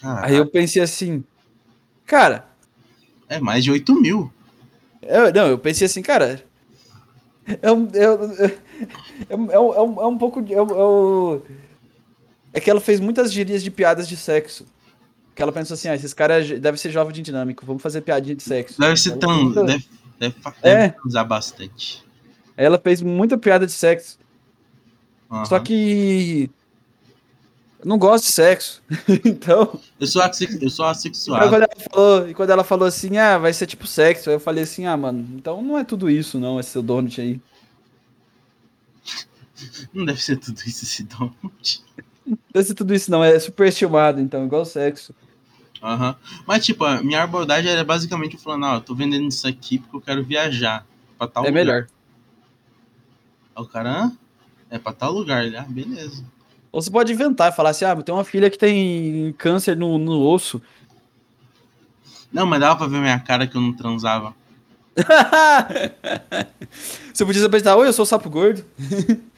[0.00, 1.24] Cara, Aí eu pensei assim,
[2.04, 2.44] cara,
[3.28, 4.30] é mais de 8 mil.
[5.00, 6.42] eu, não, eu pensei assim, cara,
[7.62, 8.34] é um, é, um-
[9.30, 10.52] é, um- é, um, é, um, é um pouco de.
[10.52, 11.42] É, um- é, um-
[12.52, 14.66] é que ela fez muitas gírias de piadas de sexo.
[15.34, 18.34] Que ela pensou assim, ah, esses caras devem ser jovem de dinâmico, vamos fazer piadinha
[18.36, 18.78] de sexo.
[18.78, 19.50] Deve ser tão.
[19.52, 20.88] Deve, deve, É.
[20.88, 22.04] deve usar bastante.
[22.56, 24.18] Ela fez muita piada de sexo.
[25.46, 25.64] Só Aham.
[25.64, 26.50] que.
[27.80, 28.82] Eu não gosto de sexo.
[29.24, 29.80] então.
[29.98, 30.22] Eu sou,
[30.60, 31.48] eu sou assexuado.
[31.48, 34.40] quando ela falou, e quando ela falou assim, ah, vai ser tipo sexo, aí eu
[34.40, 37.40] falei assim, ah, mano, então não é tudo isso, não, esse seu donut aí.
[39.94, 41.84] Não deve ser tudo isso esse donut.
[42.26, 45.14] Não deve ser tudo isso, não, é superestimado, então, igual sexo.
[45.82, 46.14] Aham.
[46.46, 49.96] Mas, tipo, a minha abordagem era basicamente falando, ó, eu tô vendendo isso aqui porque
[49.96, 50.86] eu quero viajar.
[51.18, 51.64] Pra tal é lugar.
[51.64, 51.86] melhor.
[53.56, 54.12] Aí o cara, "Hã?
[54.70, 55.44] é pra tal lugar.
[55.44, 56.24] Ele, ah, beleza.
[56.70, 60.20] Ou você pode inventar, falar assim, ah, tem uma filha que tem câncer no, no
[60.22, 60.62] osso.
[62.32, 64.34] Não, mas dava pra ver minha cara que eu não transava.
[67.12, 68.64] você podia se apresentar, oi, eu sou o sapo gordo.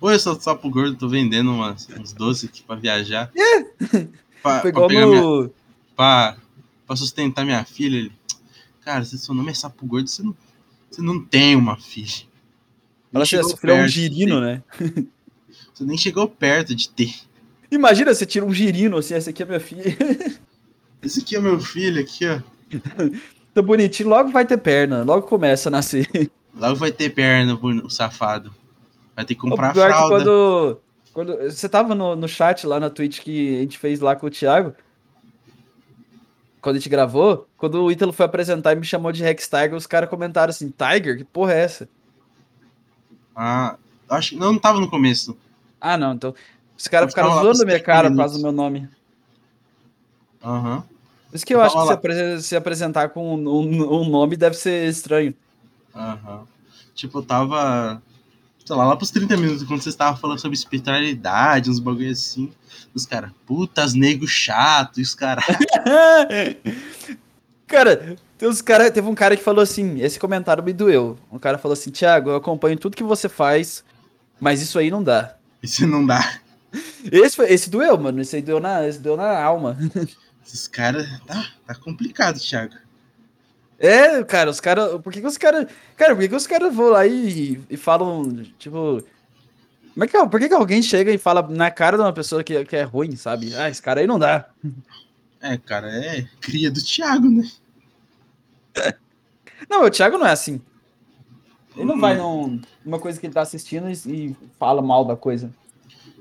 [0.00, 3.30] Oi, eu sou sapo gordo, tô vendendo umas, uns doces aqui pra viajar.
[4.42, 5.50] Pra, Foi pra, igual minha, no...
[5.96, 6.36] pra,
[6.86, 7.96] pra sustentar minha filha.
[7.98, 8.12] Ele,
[8.80, 10.34] cara, se seu nome é sapo gordo, você não,
[10.90, 12.26] você não tem uma filha.
[13.24, 14.62] Chegou esse filho é um girino, né?
[15.74, 17.14] Você nem chegou perto de ter.
[17.70, 19.82] Imagina, você tira um girino assim, esse aqui é minha filha.
[21.02, 22.40] Esse aqui é meu filho, aqui, ó.
[23.52, 26.08] Tá bonitinho, logo vai ter perna, logo começa a nascer.
[26.54, 28.54] Logo vai ter perna, o safado.
[29.16, 30.16] Vai ter que O comprar pior é que fralda.
[30.16, 30.80] quando,
[31.12, 31.36] quando.
[31.50, 34.30] Você tava no, no chat lá na Twitch que a gente fez lá com o
[34.30, 34.74] Thiago.
[36.60, 39.74] Quando a gente gravou, quando o Ítalo foi apresentar e me chamou de Rex Tiger,
[39.74, 41.16] os caras comentaram assim: Tiger?
[41.18, 41.88] Que porra é essa?
[43.34, 43.76] Ah,
[44.08, 45.36] acho que não, não tava no começo.
[45.80, 46.34] Ah, não, então.
[46.78, 48.88] Os caras ficaram zoando a minha 30 cara por causa do meu nome.
[50.42, 50.82] Aham.
[51.30, 54.08] Por isso que eu Tava acho que se, apre- se apresentar com um, um- um
[54.08, 55.34] nome deve ser estranho.
[55.94, 56.46] Aham.
[56.94, 58.02] Tipo, eu tava.
[58.64, 62.52] Sei lá, lá pros 30 minutos, quando vocês estavam falando sobre espiritualidade, uns bagulho assim.
[62.94, 65.44] Os caras, putas, nego chato, os caras.
[67.66, 71.18] cara, tem uns cara, teve um cara que falou assim: esse comentário me doeu.
[71.30, 73.84] Um cara falou assim: Thiago, eu acompanho tudo que você faz,
[74.40, 75.36] mas isso aí não dá.
[75.62, 76.38] Isso não dá.
[77.10, 78.20] Esse, foi- esse doeu, mano.
[78.20, 79.76] Esse aí doeu na, esse doeu na alma.
[80.44, 81.06] Esses caras.
[81.24, 82.74] Tá, tá complicado, Thiago.
[83.82, 85.00] É, cara, os caras.
[85.00, 85.66] Por que, que os caras.
[85.96, 89.02] Cara, por que, que os caras vão lá e, e falam, tipo.
[89.92, 92.44] Como é que, por que, que alguém chega e fala na cara de uma pessoa
[92.44, 93.54] que, que é ruim, sabe?
[93.56, 94.48] Ah, esse cara aí não dá.
[95.40, 97.50] É, cara, é cria do Thiago, né?
[99.68, 100.60] Não, o Thiago não é assim.
[101.76, 105.16] Ele não vai num, numa coisa que ele tá assistindo e, e fala mal da
[105.16, 105.52] coisa.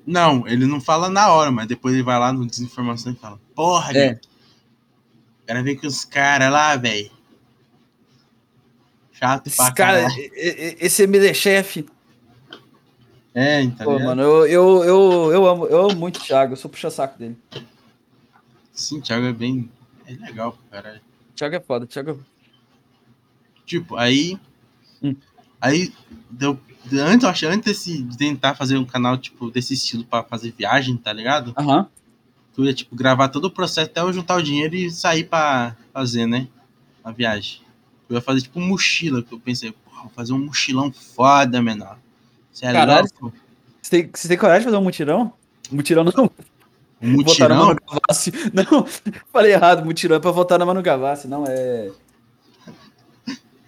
[0.06, 3.40] Não, ele não fala na hora, mas depois ele vai lá no desinformação e fala:
[3.56, 4.06] Porra, É.
[4.06, 4.20] é.
[5.44, 7.12] o cara vem com os caras lá, velho.
[9.22, 10.32] Chato Esse pra cara, caralho.
[10.34, 11.86] esse MD chefe.
[13.36, 16.58] É, tá Pô, mano, eu, eu, eu, eu, amo, eu amo muito o Thiago, eu
[16.58, 17.38] sou puxa-saco dele.
[18.74, 19.70] Sim, o Thiago é bem.
[20.08, 21.02] É legal, cara.
[21.30, 22.16] O Thiago é foda, Thiago é...
[23.66, 24.40] Tipo, aí.
[25.04, 25.16] Hum.
[25.62, 25.94] Aí
[26.30, 26.60] deu.
[26.92, 30.98] Antes, eu acho, antes de tentar fazer um canal, tipo, desse estilo pra fazer viagem,
[30.98, 31.54] tá ligado?
[31.56, 31.88] Aham.
[32.56, 35.78] Tu ia, tipo, gravar todo o processo até eu juntar o dinheiro e sair pra
[35.94, 36.48] fazer, né?
[37.04, 37.61] A viagem.
[38.12, 41.62] Eu ia fazer, tipo, um mochila, que eu pensei, porra, vou fazer um mochilão foda,
[41.62, 41.98] menor.
[42.52, 43.08] Você é Caralho.
[43.22, 43.38] louco?
[43.82, 45.34] Você, tem, você tem coragem de fazer um mutirão?
[45.72, 46.30] Mutirão não.
[47.02, 47.66] Um Votar mutirão?
[47.68, 48.32] Manu Gavassi.
[48.54, 48.86] Não,
[49.32, 51.90] falei errado, mutirão é pra votar na Manu Gavassi, não, é...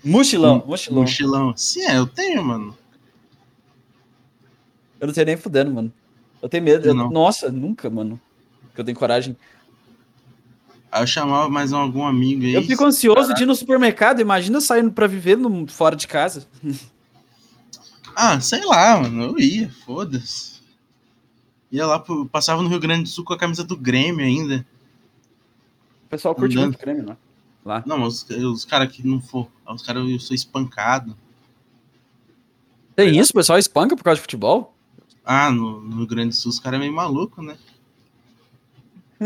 [0.03, 1.01] Mochilão, mochilão.
[1.01, 1.53] Mochilão.
[1.57, 2.77] Sim, é, eu tenho, mano.
[4.99, 5.91] Eu não tenho nem fudendo, mano.
[6.41, 6.85] Eu tenho medo.
[6.87, 8.19] eu- nossa, nunca, mano.
[8.75, 9.35] Que eu tenho coragem.
[10.93, 12.53] Aí eu chamava mais um- algum amigo aí.
[12.53, 14.19] Eu fico ansioso de ir no supermercado.
[14.19, 16.47] Imagina saindo pra viver no, fora de casa.
[18.15, 19.23] Ah, sei lá, mano.
[19.23, 20.61] Eu ia, foda-se.
[21.71, 24.63] Ia lá, pro- passava no Rio Grande do Sul com a camisa do Grêmio ainda.
[26.05, 26.65] O pessoal curte Andando.
[26.73, 27.17] muito creme, né?
[27.65, 27.81] Lá.
[27.87, 29.47] Não, mas os, os caras que não for.
[29.67, 31.17] Os caras eu sou espancado.
[32.95, 33.31] Tem isso?
[33.31, 34.75] O pessoal espanca por causa de futebol?
[35.25, 37.57] Ah, no, no Rio Grande do Sul os caras é meio maluco, né?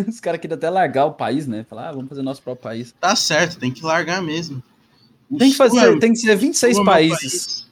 [0.07, 1.65] Os caras queriam até largar o país, né?
[1.69, 2.93] Falar, ah, vamos fazer nosso próprio país.
[2.99, 4.61] Tá certo, tem que largar mesmo.
[5.29, 7.19] O Tem que fazer, é- tem que ser 26 Sul é países.
[7.19, 7.67] país.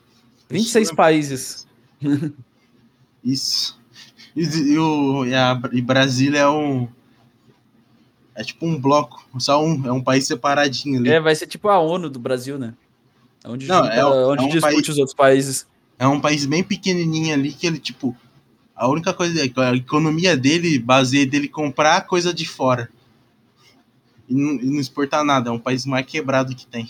[0.50, 1.66] 26 Sul é- países.
[3.24, 3.78] Isso.
[4.34, 6.88] E, e o, e, a, e Brasília é um.
[8.34, 9.24] É tipo um bloco.
[9.38, 9.86] Só um.
[9.86, 11.08] É um país separadinho ali.
[11.10, 12.74] É, vai ser tipo a ONU do Brasil, né?
[13.44, 15.66] Onde, Não, junta- é onde é um discute país- os outros países.
[15.98, 18.14] É um país bem pequenininho ali que ele, tipo.
[18.76, 22.90] A única coisa é a economia dele baseia dele comprar coisa de fora.
[24.28, 25.48] E não, e não exportar nada.
[25.48, 26.86] É um país mais quebrado que tem.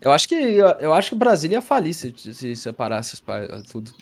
[0.00, 3.20] Eu acho que eu acho que Brasília ia falir se, se separasse
[3.70, 3.92] tudo.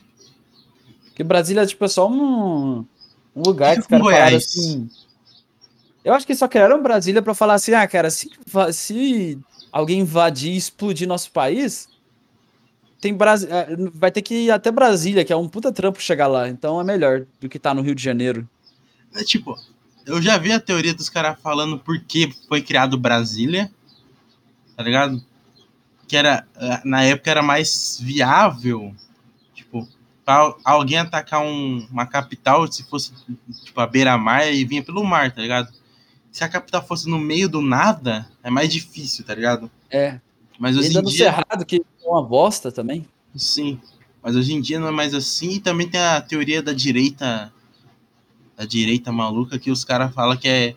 [1.06, 2.84] Porque Brasília tipo, é só um,
[3.34, 4.90] um lugar que os Tipo caras falaram assim.
[6.04, 8.30] Eu acho que só criaram Brasília pra falar assim, ah, cara, se,
[8.72, 9.38] se
[9.70, 11.88] alguém invadir e explodir nosso país,
[13.00, 16.26] tem Brasi eh, vai ter que ir até Brasília, que é um puta trampo chegar
[16.26, 16.48] lá.
[16.48, 18.48] Então é melhor do que tá no Rio de Janeiro.
[19.14, 19.56] É tipo,
[20.06, 23.70] eu já vi a teoria dos caras falando por que foi criado Brasília,
[24.76, 25.22] tá ligado?
[26.06, 28.94] Que era, eh, na época era mais viável,
[29.54, 29.86] tipo,
[30.24, 33.12] pra alguém atacar um- uma capital, se fosse,
[33.64, 35.72] tipo, a beira-mar e vinha pelo mar, tá ligado?
[36.30, 39.70] Se a capital fosse no meio do nada, é mais difícil, tá ligado?
[39.90, 40.20] É.
[40.58, 43.06] Mas hoje ainda em no dia, Cerrado, que é uma bosta também.
[43.36, 43.80] sim.
[44.22, 45.52] Mas hoje em dia não é mais assim.
[45.52, 47.52] E também tem a teoria da direita,
[48.56, 50.74] da direita maluca, que os caras falam que é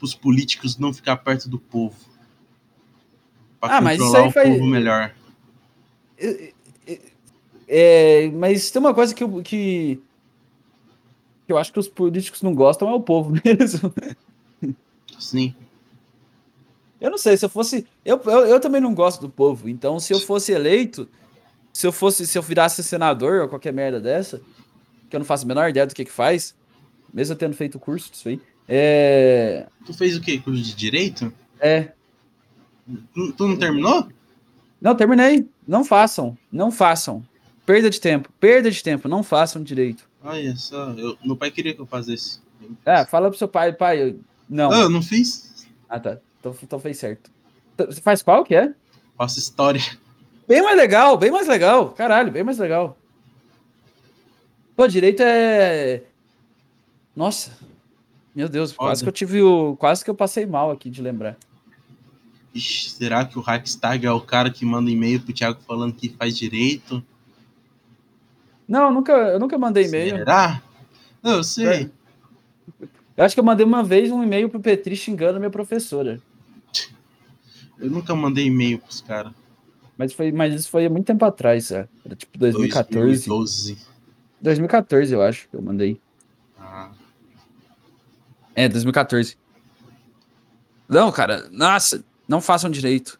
[0.00, 1.96] os políticos não ficar perto do povo.
[3.58, 5.14] Pra Ah, mas isso aí o faz- povo melhor.
[7.68, 10.00] É, mas tem uma coisa que eu, que,
[11.46, 13.92] que eu acho que os políticos não gostam é o povo mesmo.
[15.18, 15.54] Sim.
[17.06, 17.86] Eu não sei, se eu fosse.
[18.04, 19.68] Eu, eu, eu também não gosto do povo.
[19.68, 21.08] Então, se eu fosse eleito,
[21.72, 24.40] se eu fosse, se eu virasse senador ou qualquer merda dessa,
[25.08, 26.52] que eu não faço a menor ideia do que que faz,
[27.14, 29.68] mesmo eu tendo feito o curso disso aí, é...
[29.84, 30.40] Tu fez o quê?
[30.40, 31.32] Curso de direito?
[31.60, 31.92] É...
[33.14, 34.08] Tu, tu não terminou?
[34.80, 35.48] Não, terminei.
[35.64, 37.24] Não façam, não façam.
[37.64, 40.08] Perda de tempo, perda de tempo, não façam direito.
[40.24, 42.40] Olha só, eu, meu pai queria que eu fizesse.
[42.84, 44.18] É, fala pro seu pai, pai, eu...
[44.50, 44.72] não.
[44.72, 45.68] Ah, eu não fiz?
[45.88, 46.18] Ah, tá.
[46.46, 47.30] Então, então fez certo.
[47.76, 48.72] Você faz qual que é?
[49.16, 49.80] Faço história.
[50.46, 51.90] Bem mais legal, bem mais legal.
[51.90, 52.96] Caralho, bem mais legal.
[54.76, 56.02] Pô, direito é.
[57.14, 57.50] Nossa.
[58.34, 59.04] Meu Deus, quase Foda.
[59.04, 59.76] que eu tive o.
[59.76, 61.36] Quase que eu passei mal aqui de lembrar.
[62.54, 66.10] Ixi, será que o Hackstag é o cara que manda e-mail pro Thiago falando que
[66.10, 67.02] faz direito?
[68.68, 70.16] Não, eu nunca, eu nunca mandei e-mail.
[70.16, 70.62] Será?
[71.22, 71.66] Não, eu sei.
[71.66, 71.90] É.
[73.16, 76.20] Eu acho que eu mandei uma vez um e-mail pro Petri xingando a minha professora.
[77.78, 79.32] Eu nunca mandei e-mail pros caras.
[79.98, 81.88] Mas, foi, mas isso foi há muito tempo atrás, é.
[82.04, 83.26] Era tipo 2014.
[83.28, 83.78] 2012.
[84.40, 86.00] 2014, eu acho que eu mandei.
[86.58, 86.90] Ah,
[88.54, 89.36] É, 2014.
[90.88, 93.18] Não, cara, nossa, não façam direito.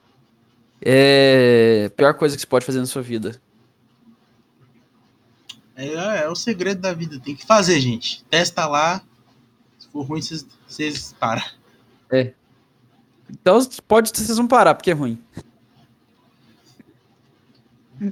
[0.81, 3.41] É a pior coisa que você pode fazer na sua vida.
[5.75, 7.19] é, é o segredo da vida.
[7.21, 8.23] Tem que fazer, gente.
[8.27, 9.03] Testa lá.
[9.79, 11.43] Se for ruim, vocês- param.
[13.31, 13.59] Então
[13.89, 15.19] pode vocês vão parar, porque é ruim.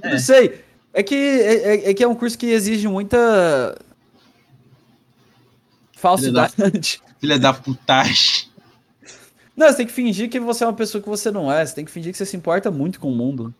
[0.01, 0.11] É.
[0.11, 0.63] Não sei.
[0.93, 3.77] É que é, é- é que é um curso que exige muita
[5.93, 7.01] falsidade.
[7.19, 8.47] Filha da putagem.
[9.55, 11.65] Não, você tem que fingir que você é uma pessoa que você não é.
[11.65, 13.53] Você tem que fingir que você se importa muito com o mundo.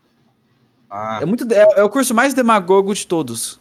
[0.89, 3.59] Ah, É, muito, é, é o curso mais demagogo de todos.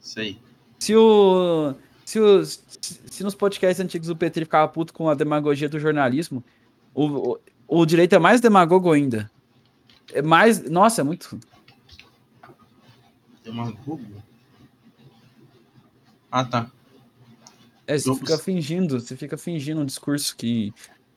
[0.00, 0.38] sei.
[0.78, 1.74] Se o.
[2.04, 6.42] Se, o, se nos podcasts antigos o Petri ficava puto com a demagogia do jornalismo,
[6.94, 9.30] o, o, o direito é mais demagogo ainda.
[10.12, 10.68] É mais.
[10.68, 11.38] Nossa, é muito.
[13.84, 14.22] Google.
[16.30, 16.70] Ah, tá.
[17.86, 20.72] É, você fica fingindo, você fica fingindo um discurso que.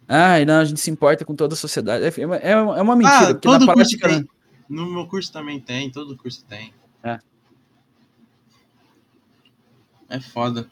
[0.08, 2.04] Ai, não, a gente se importa com toda a sociedade.
[2.04, 4.28] É, é, é uma mentira, ah, todo na curso tem.
[4.68, 6.74] No meu curso também tem, todo curso tem.
[7.04, 7.20] É.
[10.10, 10.68] É foda.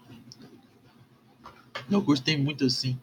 [1.88, 3.00] Meu curso tem muito assim.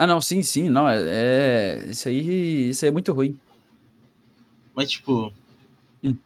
[0.00, 0.88] Ah, não, sim, sim, não.
[0.88, 2.70] É, é- isso aí.
[2.70, 3.38] Isso aí é muito ruim.
[4.74, 5.30] Mas, tipo.
[6.02, 6.16] Hum.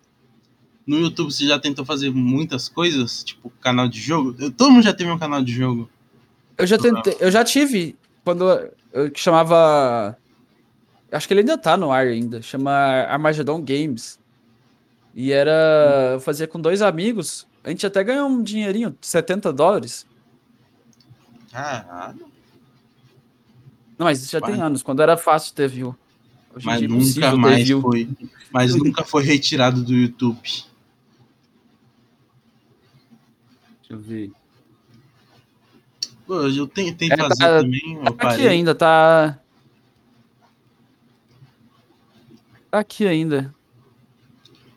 [0.87, 3.24] No YouTube você já tentou fazer muitas coisas?
[3.24, 4.37] Tipo, canal de jogo?
[4.38, 5.90] Eu- todo mundo já teve um canal de jogo.
[6.56, 8.44] Eu já tentei, eu já tive quando
[8.92, 10.16] eu que chamava
[11.10, 14.20] acho que ele ainda tá no ar ainda, chama Armageddon Games.
[15.16, 20.06] E era eu fazia com dois amigos, a gente até ganhou um dinheirinho, 70 dólares.
[21.50, 22.33] Caralho.
[23.98, 25.96] Não, mas isso já tem anos, quando era fácil ter view.
[26.54, 28.09] Hoje Mas é nunca mais foi.
[28.50, 30.40] Mas nunca foi retirado do YouTube.
[30.42, 30.64] Deixa
[33.90, 34.33] eu ver.
[36.26, 38.48] Pô, eu tentei É, fazer tá- também, Tá aqui parei.
[38.48, 39.38] ainda, tá
[42.70, 43.54] Tá aqui ainda.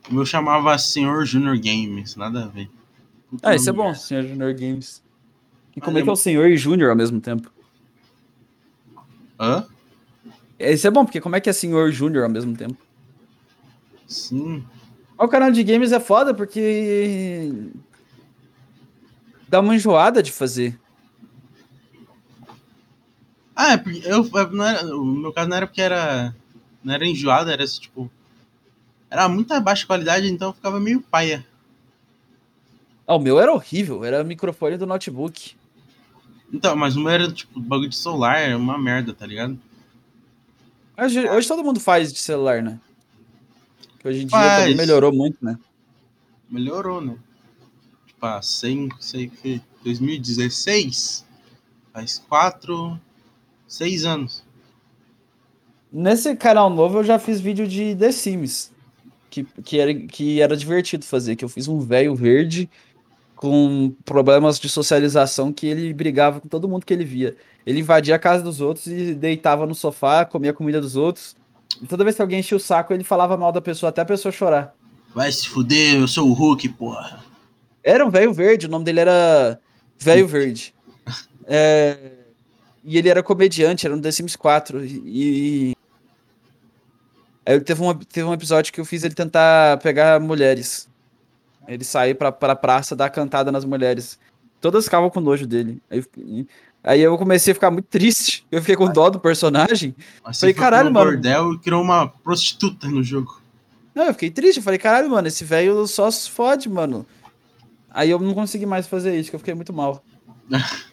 [0.08, 2.70] O meu chamava Senhor Junior Games, nada a ver.
[3.28, 5.02] Puta Ah, isso é bom, Senhor Junior Games.
[5.74, 7.50] E Mas como é é que é o Senhor e Júnior ao mesmo tempo?
[9.38, 9.66] Hã?
[10.58, 12.76] Isso é bom, porque como é que é Senhor Júnior ao mesmo tempo?
[14.06, 14.64] Sim.
[15.16, 17.52] O canal de games é foda porque
[19.48, 20.78] dá uma enjoada de fazer.
[23.54, 26.34] Ah, é porque eu, eu não era, o meu caso não era porque era.
[26.82, 28.10] Não era enjoado, era esse, tipo.
[29.10, 31.44] Era muita baixa qualidade, então ficava meio paia.
[33.06, 35.56] Ah, o meu era horrível, era microfone do notebook.
[36.52, 39.58] Então, mas meu era tipo bagulho de celular, era uma merda, tá ligado?
[40.96, 42.80] Hoje, hoje todo mundo faz de celular, né?
[44.04, 44.76] Hoje em dia Faz.
[44.76, 45.58] melhorou muito, né?
[46.50, 47.16] Melhorou, né?
[48.06, 51.24] Tipo, ah, sem, sei que 2016,
[51.92, 52.98] faz quatro,
[53.66, 54.42] seis anos.
[55.92, 58.72] Nesse canal novo eu já fiz vídeo de The Sims.
[59.30, 61.36] Que, que, era, que era divertido fazer.
[61.36, 62.68] Que eu fiz um velho verde
[63.38, 67.36] com problemas de socialização que ele brigava com todo mundo que ele via.
[67.64, 71.36] Ele invadia a casa dos outros e deitava no sofá, comia a comida dos outros.
[71.80, 74.04] E toda vez que alguém enchia o saco, ele falava mal da pessoa até a
[74.04, 74.74] pessoa chorar.
[75.14, 77.22] Vai se fuder, eu sou o Hulk, porra.
[77.84, 79.60] Era um velho verde, o nome dele era
[79.96, 80.74] Velho Verde.
[81.46, 81.96] É,
[82.82, 84.84] E ele era comediante, era no The Sims 4.
[84.84, 85.76] E.
[87.46, 90.88] Aí teve um, teve um episódio que eu fiz ele tentar pegar mulheres.
[91.68, 94.18] Ele sair pra, pra praça dar cantada nas mulheres.
[94.60, 95.80] Todas ficavam com nojo dele.
[95.90, 96.04] Aí,
[96.82, 98.44] aí eu comecei a ficar muito triste.
[98.50, 99.94] Eu fiquei com dó do personagem.
[100.24, 101.10] Mas Falei, caralho, mano.
[101.10, 103.40] bordel e criou uma prostituta no jogo.
[103.94, 104.56] Não, eu fiquei triste.
[104.56, 107.06] Eu falei, caralho, mano, esse velho só se fode, mano.
[107.90, 110.02] Aí eu não consegui mais fazer isso, que eu fiquei muito mal.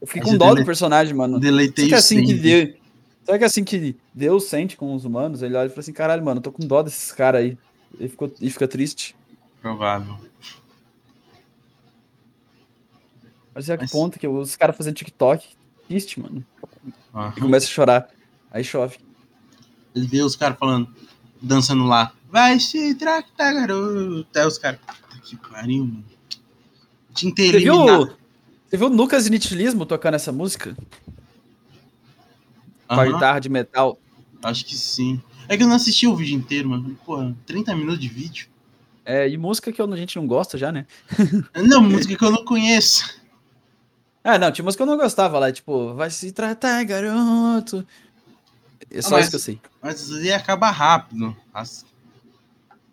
[0.00, 1.40] Eu fiquei Mas com eu dó do personagem, mano.
[1.40, 2.34] Deletei Será que é assim que.
[2.34, 2.74] Deus,
[3.24, 5.42] será que é assim que Deus sente com os humanos?
[5.42, 7.58] Ele olha e fala assim, caralho, mano, eu tô com dó desses caras aí.
[7.98, 9.16] Ele ficou, e fica triste.
[9.68, 10.16] Provável.
[13.54, 15.46] Mas é que Mas- ponto que os caras fazendo TikTok.
[15.86, 16.44] Triste, mano.
[17.36, 18.08] E começa a chorar.
[18.50, 18.96] Aí chove.
[19.94, 20.94] Ele vê os caras falando,
[21.42, 22.12] dançando lá.
[22.30, 24.26] Vai se tratar, garoto.
[24.30, 24.80] Até os caras.
[25.24, 26.04] Que pariu, mano.
[27.14, 28.16] Tinha que ter Você eliminado.
[28.68, 30.76] você viu o Lucas Inutilismo tocando essa música?
[32.86, 33.98] Com a guitarra de metal.
[34.42, 35.20] Acho que sim.
[35.48, 36.94] É que eu não assisti o vídeo inteiro, mano.
[37.04, 38.48] Porra, 30 minutos de vídeo.
[39.10, 40.86] É, e música que eu- a gente não gosta já, né?
[41.56, 43.18] Não, música que eu não conheço.
[44.22, 47.86] Ah, não, tinha música que eu não gostava lá, tipo, vai se tratar, garoto.
[48.90, 49.60] É só mas- isso que eu sei.
[49.82, 51.34] Mas aí acaba rápido.
[51.54, 51.86] As-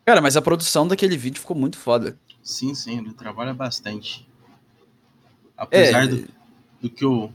[0.06, 2.18] Cara, mas a produção daquele vídeo ficou muito foda.
[2.42, 4.26] Sim, sim, ele trabalha bastante.
[5.58, 6.28] Apesar É, do,
[6.82, 7.32] do que eu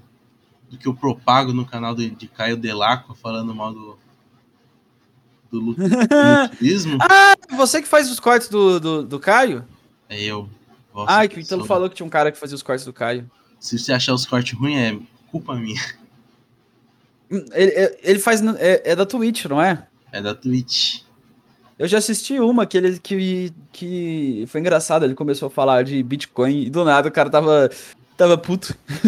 [0.70, 3.98] do que eu propago no canal do, de Caio Delacqua falando mal do
[5.50, 5.76] do lu-
[6.50, 6.98] lutismo,
[7.56, 9.64] Você que faz os cortes do, do, do Caio?
[10.08, 10.48] é eu.
[11.06, 12.92] Ai, que o Ítalo sou- falou que tinha um cara que fazia os cortes do
[12.92, 13.30] Caio.
[13.58, 14.98] Se você achar os cortes ruins, é
[15.30, 15.80] culpa minha.
[17.30, 18.42] Ele, ele- faz.
[18.58, 19.86] É, é da Twitch, não é?
[20.10, 21.02] É da Twitch.
[21.78, 25.04] Eu já assisti uma que ele que, que foi engraçado.
[25.04, 27.70] Ele começou a falar de Bitcoin e do nada o cara tava,
[28.16, 28.74] tava puto.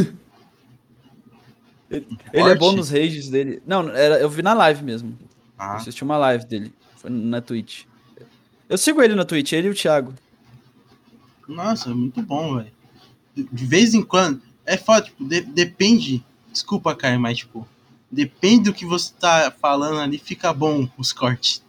[1.90, 3.60] ele, ele é bom nos rages dele.
[3.66, 5.18] Não, era, eu vi na live mesmo.
[5.62, 6.74] Ah, assisti uma live dele.
[6.96, 7.84] Foi na Twitch.
[8.68, 10.12] Eu sigo ele na Twitch, ele e o Thiago.
[11.46, 12.72] nossa, é muito bom, velho.
[13.36, 14.42] De, vez em quando.
[14.66, 16.24] É foda, tipo, de- depende.
[16.50, 17.66] Desculpa, Caio, mas, tipo,
[18.10, 21.62] depende do que você tá falando ali, fica bom os cortes.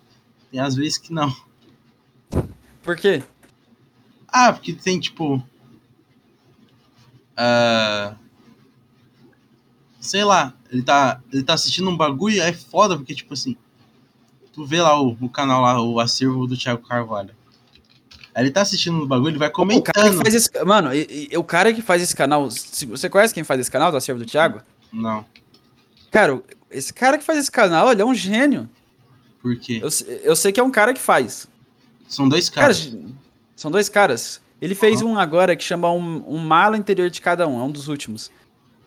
[0.52, 1.36] Tem às vezes que não.
[2.82, 3.24] Por quê?
[4.28, 5.42] Ah, porque tem tipo.
[7.38, 8.16] ah,
[10.00, 13.56] sei lá, ele tá, ele tá assistindo um bagulho, é foda, porque, tipo assim.
[14.54, 17.32] Tu vê lá o, o canal lá, o acervo do Thiago Carvalho.
[18.36, 20.22] Aí ele tá assistindo um bagulho, ele vai O cara que comentando.
[20.24, 23.44] faz esse, mano, e- e o cara que faz esse canal, se- você conhece quem
[23.44, 24.62] faz esse canal do acervo do Thiago?
[24.92, 25.26] Não,
[26.12, 28.70] Cara, esse cara que faz esse canal, ele é um gênio.
[29.42, 29.80] por quê?
[29.82, 29.90] Eu,
[30.24, 31.48] eu sei que é um cara que faz.
[32.08, 32.96] São dois Cara, caras.
[33.56, 34.40] são dois caras.
[34.62, 37.72] Ele fez um agora que chama um, um Mala Interior de Cada Um, é um
[37.72, 38.32] dos últimos.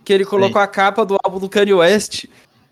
[0.05, 2.27] Que ele colocou a capa do álbum do Kanye West,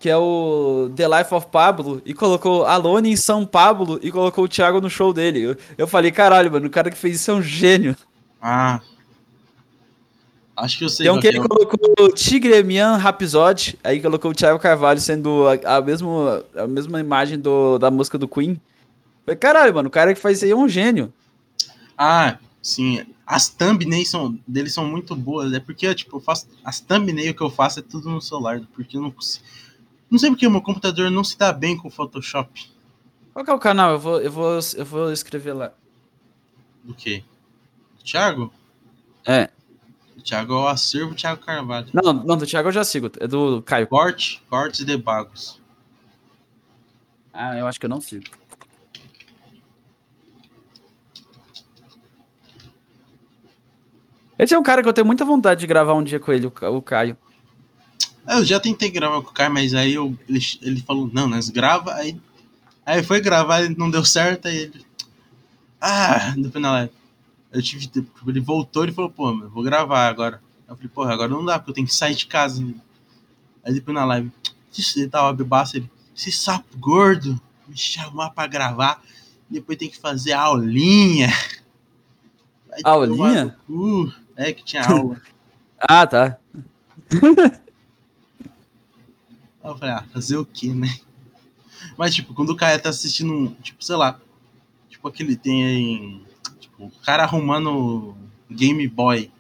[0.05, 4.45] que é o The Life of Pablo, e colocou Alone em São Pablo e colocou
[4.45, 5.41] o Thiago no show dele.
[5.41, 7.97] Eu, eu falei, caralho, mano, o cara que fez isso é um gênio.
[8.39, 8.83] Ah.
[10.55, 11.09] Acho que eu sei.
[11.09, 15.47] Um qual que é ele o- colocou Tigremian Rhapsody, aí colocou o Thiago Carvalho sendo
[15.49, 18.61] a, a, mesma, a mesma imagem do, da música do Queen.
[19.25, 21.11] Falei, caralho, mano, o cara que faz isso aí é um gênio.
[21.97, 23.03] Ah, sim.
[23.27, 25.51] As thumbnails são, deles são muito boas.
[25.55, 26.47] É porque, tipo, eu faço.
[26.63, 28.61] As thumbnails que eu faço é tudo no celular.
[28.75, 29.43] Porque eu não consigo.
[30.11, 32.71] Não sei porque o meu computador não se dá bem com o Photoshop.
[33.33, 33.93] Qual que é o canal?
[33.93, 35.73] Eu vou, eu vou, eu vou escrever lá.
[36.85, 37.25] Do quê?
[37.99, 38.53] Do Thiago?
[39.27, 39.51] É.
[40.17, 41.89] O Thiago é o acervo Thiago Carvalho.
[41.93, 43.11] Não, não, do Thiago eu já sigo.
[43.19, 43.89] É do Caio.
[43.89, 45.61] Corte, cortes de bagos.
[47.33, 48.25] Ah, eu acho que eu não sigo.
[54.39, 56.47] Esse é um cara que eu tenho muita vontade de gravar um dia com ele,
[56.47, 57.17] o Caio.
[58.27, 61.49] Eu já tentei gravar com o cara, mas aí eu, ele, ele falou, não, nós
[61.51, 62.19] grava, aí.
[62.87, 64.85] Aí foi gravar, não deu certo, aí ele.
[65.81, 66.91] Ah, no final é.
[67.53, 67.87] Eu tive.
[67.87, 70.43] tipo, Ele voltou e falou, pô, meu, vou gravar agora.
[70.69, 72.65] Eu falei, porra, agora não dá, porque eu tenho que sair de casa.
[73.65, 74.31] Aí depois na live,
[74.97, 75.91] ele tava bebaço, ele.
[76.17, 79.03] Esse sapo gordo me chamar pra gravar.
[79.49, 81.29] Depois tem que fazer aulinha.
[82.69, 83.57] Vai Aulinha?
[84.37, 85.21] É que tinha aula.
[85.87, 86.39] Ah, tá.
[89.65, 90.95] Aí eu falei, ah, fazer o quê, né?
[91.97, 94.21] Mas, tipo, quando o cara tá assistindo, um, tipo, sei lá,
[94.91, 96.23] tipo aquele tem,
[96.61, 98.15] tipo, o cara arrumando
[98.51, 99.33] Game Boy.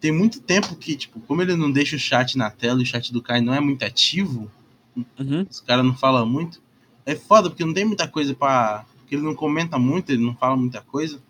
[0.00, 2.86] Tem muito tempo que, tipo, como ele não deixa o chat na tela e o
[2.86, 4.50] chat do Kai não é muito ativo,
[5.18, 5.46] Uhum.
[5.48, 6.60] os caras não falam muito,
[7.06, 8.84] é foda, porque não tem muita coisa pra...
[8.98, 11.22] Porque ele não comenta muito, ele não fala muita coisa.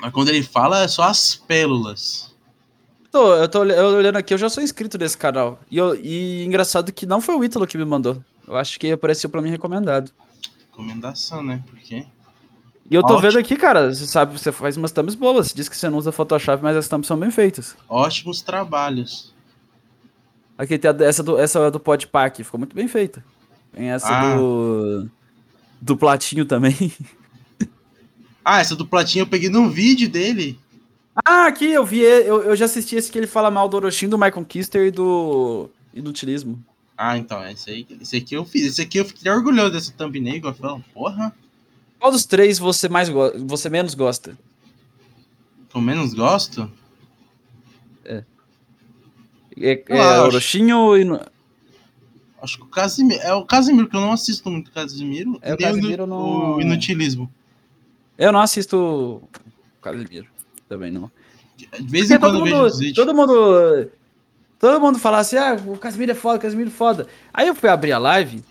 [0.00, 2.31] Mas quando ele fala, é só as pérolas.
[3.12, 5.60] Tô, eu tô eu olhando aqui, eu já sou inscrito nesse canal.
[5.70, 8.24] E, eu- e engraçado que não foi o Ítalo que me mandou.
[8.48, 10.10] Eu acho que apareceu pra mim recomendado.
[10.70, 11.62] Recomendação, né?
[11.68, 12.06] Porque...
[12.90, 13.20] E eu tô Ótimo.
[13.30, 15.48] vendo aqui, cara, você sabe, você faz umas thumbs boas.
[15.48, 17.76] Você diz que você não usa Photoshop, mas as thumbs são bem feitas.
[17.88, 19.32] Ótimos trabalhos.
[20.58, 23.22] Aqui tem a- essa do, essa do Podpah aqui, ficou muito bem feita.
[23.72, 24.36] Tem essa Ah.
[24.36, 25.08] do.
[25.80, 26.74] do Platinho também.
[28.44, 30.58] Ah, essa do Platinho eu peguei num vídeo dele.
[31.14, 34.08] Ah, aqui eu vi, eu, eu já assisti esse que ele fala mal do Orochim,
[34.08, 36.62] do Michael Kister e do inutilismo.
[36.96, 38.64] Ah, então, esse aí, esse aqui eu fiz.
[38.66, 41.34] Esse aqui eu fiquei orgulhoso dessa thumbnail, falo, porra.
[41.98, 44.36] Qual dos três você mais você menos gosta?
[45.68, 46.70] Que eu menos gosto?
[48.04, 48.24] É.
[49.56, 51.32] É, é Orochinho e.
[52.40, 53.20] Acho que o Casimiro.
[53.22, 55.38] É o Casimiro, que eu não assisto muito o Casimiro.
[55.42, 56.56] É o Casimiro no...
[56.56, 57.32] O Inutilismo.
[58.18, 59.28] Eu não assisto o
[59.80, 60.26] Casimiro.
[60.72, 61.10] Também não.
[61.56, 63.90] De vez em quando todo mundo, vejo Todo mundo.
[64.58, 67.06] Todo mundo fala assim, ah, o Casimiro é foda, o Casimiro é foda.
[67.34, 68.42] Aí eu fui abrir a live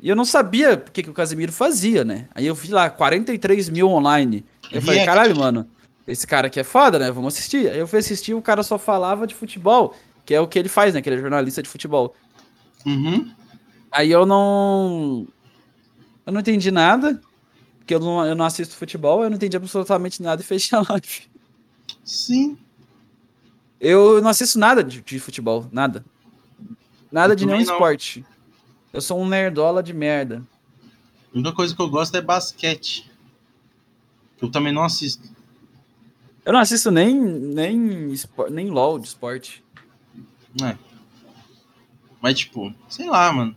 [0.00, 2.26] e eu não sabia o que, que o Casimiro fazia, né?
[2.34, 4.44] Aí eu vi lá 43 mil online.
[4.72, 5.68] Eu falei, caralho, mano,
[6.08, 7.10] esse cara aqui é foda, né?
[7.12, 7.70] Vamos assistir.
[7.70, 9.94] Aí eu fui assistir, o cara só falava de futebol,
[10.24, 11.00] que é o que ele faz, né?
[11.00, 12.16] Que ele é jornalista de futebol.
[12.84, 13.30] Uhum.
[13.92, 15.28] Aí eu não.
[16.26, 17.20] Eu não entendi nada
[17.82, 20.82] porque eu não, eu não assisto futebol, eu não entendi absolutamente nada e fechei a
[20.88, 21.22] live.
[22.04, 22.56] Sim.
[23.80, 26.04] Eu não assisto nada de, de futebol, nada.
[27.10, 27.64] Nada Eu de nenhum não.
[27.72, 28.24] esporte.
[28.92, 30.42] Eu sou um nerdola de merda.
[31.34, 33.10] A única coisa que eu gosto é basquete.
[34.40, 35.28] Eu também não assisto.
[36.44, 38.14] Eu não assisto nem, nem,
[38.50, 39.62] nem LOL de esporte.
[40.62, 40.76] É.
[42.20, 43.56] Mas, tipo, sei lá, mano.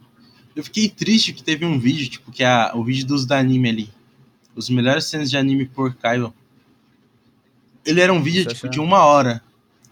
[0.56, 3.38] Eu fiquei triste que teve um vídeo, tipo, que é a- o vídeo dos da
[3.38, 3.90] anime ali.
[4.56, 6.34] Os melhores cenas de anime por Caio.
[7.86, 9.42] Ele era um vídeo, Você tipo, de uma hora,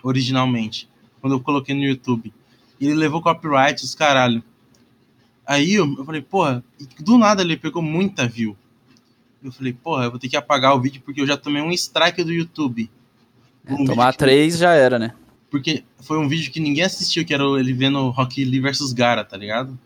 [0.02, 0.90] originalmente.
[1.22, 2.34] Quando eu coloquei no YouTube.
[2.80, 4.44] E ele levou copyright, os caralho.
[5.46, 6.64] Aí eu, eu falei, porra,
[7.00, 8.58] do nada ele pegou muita view.
[9.44, 11.72] Eu falei, porra, eu vou ter que apagar o vídeo porque eu já tomei um
[11.72, 12.90] strike do YouTube.
[13.66, 15.14] É, Um tomar que- três já era, né?
[15.52, 19.24] Porque foi um vídeo que ninguém assistiu, que era ele vendo Rock Lee versus Gara,
[19.24, 19.78] tá ligado?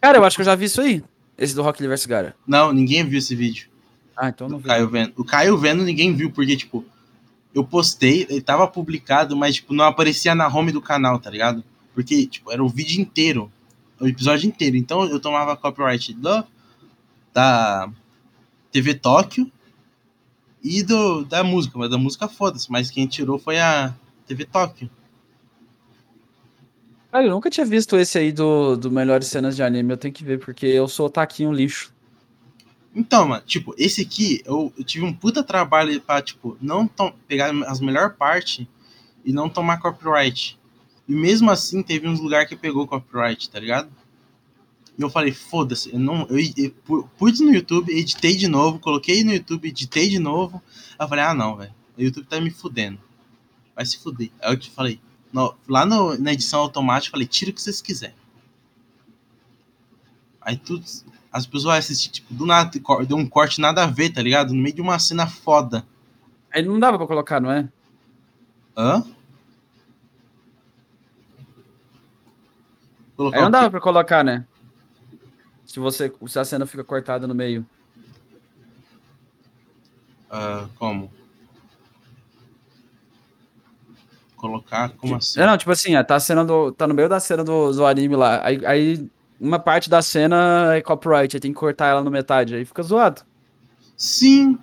[0.00, 1.02] Cara, eu acho que eu já vi isso aí.
[1.36, 2.36] Esse do Rock Lee vs Gara.
[2.46, 3.66] Não, ninguém viu esse vídeo.
[4.16, 4.64] Ah, então não vi.
[4.64, 5.12] Caio vendo.
[5.16, 6.84] O Caio vendo ninguém viu, porque, tipo,
[7.54, 11.62] eu postei, ele tava publicado, mas, tipo, não aparecia na home do canal, tá ligado?
[11.94, 13.50] Porque, tipo, era o vídeo inteiro.
[14.00, 14.76] O episódio inteiro.
[14.76, 16.44] Então eu tomava copyright do,
[17.32, 17.88] da
[18.70, 19.50] TV Tóquio
[20.62, 21.78] e do, da música.
[21.78, 22.70] Mas da música foda-se.
[22.70, 23.94] Mas quem tirou foi a
[24.26, 24.90] TV Tóquio.
[27.12, 29.90] Cara, eu nunca tinha visto esse aí do, do Melhores Cenas de Anime.
[29.90, 31.91] Eu tenho que ver, porque eu sou taquinho lixo.
[32.94, 36.86] Então, mano, tipo, esse aqui, eu, eu tive um puta trabalho pra, tipo, não
[37.26, 38.66] pegar as melhores partes
[39.24, 40.58] e não tomar copyright.
[41.08, 43.90] E mesmo assim, teve uns lugares que pegou copyright, tá ligado?
[44.98, 46.26] E eu falei, foda-se, eu não.
[46.28, 50.62] Eu, eu pu- pus no YouTube, editei de novo, coloquei no YouTube, editei de novo.
[50.98, 51.74] Aí eu falei, ah não, velho.
[51.96, 53.00] O YouTube tá me fudendo.
[53.74, 54.30] Vai se fuder.
[54.42, 55.00] Aí eu te falei,
[55.32, 58.14] no- lá no- na edição automática, eu falei, tira o que vocês quiserem.
[60.42, 60.84] Aí tudo.
[61.32, 62.70] As pessoas vão assistir, tipo, do nada,
[63.06, 64.52] deu um corte nada a ver, tá ligado?
[64.52, 65.84] No meio de uma cena foda.
[66.52, 67.66] Aí não dava pra colocar, não é?
[68.76, 69.02] Hã?
[73.16, 74.44] Colocar Aí não dava pra colocar, né?
[75.64, 76.12] Se você.
[76.26, 77.64] Se a cena fica cortada no meio.
[80.30, 81.10] Ah, como?
[84.36, 84.90] Colocar?
[84.96, 85.40] Como assim?
[85.40, 87.72] É, não, tipo assim, ó, tá, a cena do, tá no meio da cena do,
[87.72, 88.44] do anime lá.
[88.44, 89.10] Aí, aí
[89.42, 92.54] uma parte da cena é copyright, aí tem que cortar ela no metade.
[92.54, 93.22] Aí fica zoado.
[93.96, 94.56] Sim!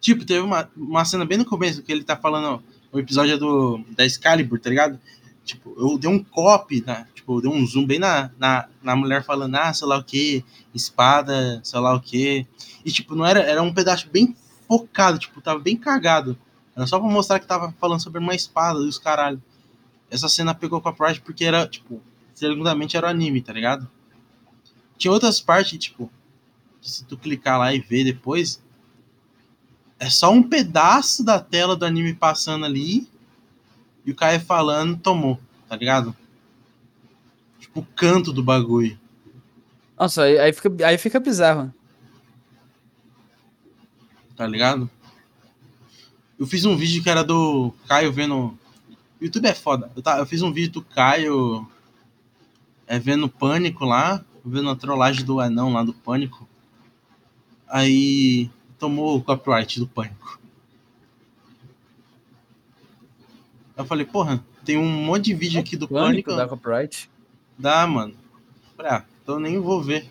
[0.00, 2.60] Tipo, teve uma, uma cena bem no começo que ele tá falando.
[2.92, 4.98] O episódio é do, da Excalibur, tá ligado?
[5.44, 7.06] Tipo, eu dei um copy, né?
[7.14, 10.04] Tipo, eu dei um zoom bem na, na, na mulher falando, ah, sei lá o
[10.04, 12.44] que, espada, sei lá o que.
[12.84, 13.40] E, tipo, não era.
[13.40, 14.34] Era um pedaço bem
[14.66, 16.36] focado, tipo, tava bem cagado.
[16.76, 19.40] Era só pra mostrar que tava falando sobre uma espada e os caralho.
[20.10, 22.02] Essa cena pegou copyright porque era, tipo,
[22.34, 23.88] segundamente era anime, tá ligado?
[24.96, 26.10] Tinha outras partes, tipo,
[26.80, 28.62] se tu clicar lá e ver depois,
[29.98, 33.08] é só um pedaço da tela do anime passando ali
[34.04, 36.14] e o cara falando, tomou, tá ligado?
[37.58, 38.98] Tipo, o canto do bagulho.
[39.98, 41.72] Nossa, aí, aí, fica, aí fica bizarro.
[44.36, 44.90] tá ligado?
[46.38, 48.58] Eu fiz um vídeo que era do Caio vendo.
[49.20, 49.90] YouTube é foda.
[49.94, 51.66] Eu, tá, eu fiz um vídeo do Caio
[52.86, 56.46] é, vendo Pânico lá, vendo a trollagem do anão lá do Pânico.
[57.68, 60.38] Aí tomou o copyright do Pânico.
[63.76, 66.34] Eu falei, porra, tem um monte de vídeo aqui do Pânico.
[66.34, 67.10] da copyright.
[67.58, 68.14] Dá, mano.
[68.76, 70.10] Falei, ah, então eu nem vou ver.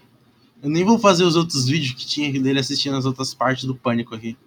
[0.61, 3.75] Eu nem vou fazer os outros vídeos que tinha dele assistindo as outras partes do
[3.75, 4.37] Pânico aqui.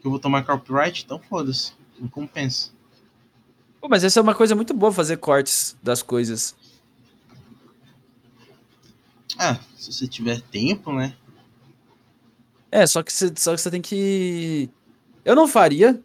[0.00, 1.72] Que eu vou tomar copyright, então foda-se.
[2.00, 2.70] Não compensa.
[3.80, 6.56] Pô, mas essa é uma coisa muito boa fazer cortes das coisas.
[9.38, 11.14] Ah, se você tiver tempo, né?
[12.70, 14.68] É, só que você, só que você tem que.
[15.24, 16.00] Eu não faria,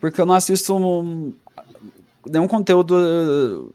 [0.00, 1.32] porque eu não assisto um-
[2.28, 3.72] nenhum conteúdo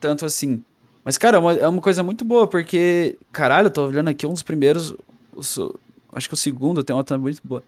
[0.00, 0.62] tanto assim.
[1.04, 4.26] Mas, cara, é uma, é uma coisa muito boa, porque, caralho, eu tô olhando aqui
[4.26, 4.94] um dos primeiros.
[5.32, 5.78] o so-
[6.12, 7.62] acho que o segundo tem uma outra muito boa.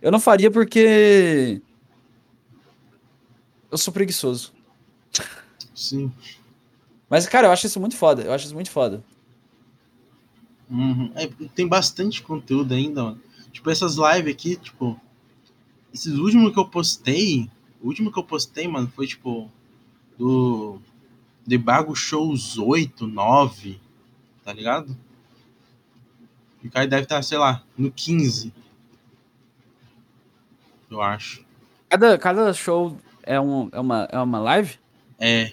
[0.00, 1.60] Eu não faria porque.
[3.70, 4.52] Eu sou preguiçoso.
[5.74, 6.12] Sim.
[7.14, 8.22] Mas, cara, eu acho isso muito foda.
[8.22, 9.00] Eu acho isso muito foda.
[10.68, 11.12] Uhum.
[11.14, 13.20] É, tem bastante conteúdo ainda, mano.
[13.52, 15.00] Tipo, essas lives aqui, tipo.
[15.92, 17.48] Esses últimos que eu postei.
[17.80, 19.48] O último que eu postei, mano, foi tipo.
[20.18, 20.80] Do.
[21.46, 23.78] Debago Shows 8, 9.
[24.44, 24.96] Tá ligado?
[26.64, 28.52] E o cara deve estar, sei lá, no 15.
[30.90, 31.44] Eu acho.
[31.88, 34.76] Cada, cada show é, um, é, uma, é uma live?
[35.16, 35.52] É.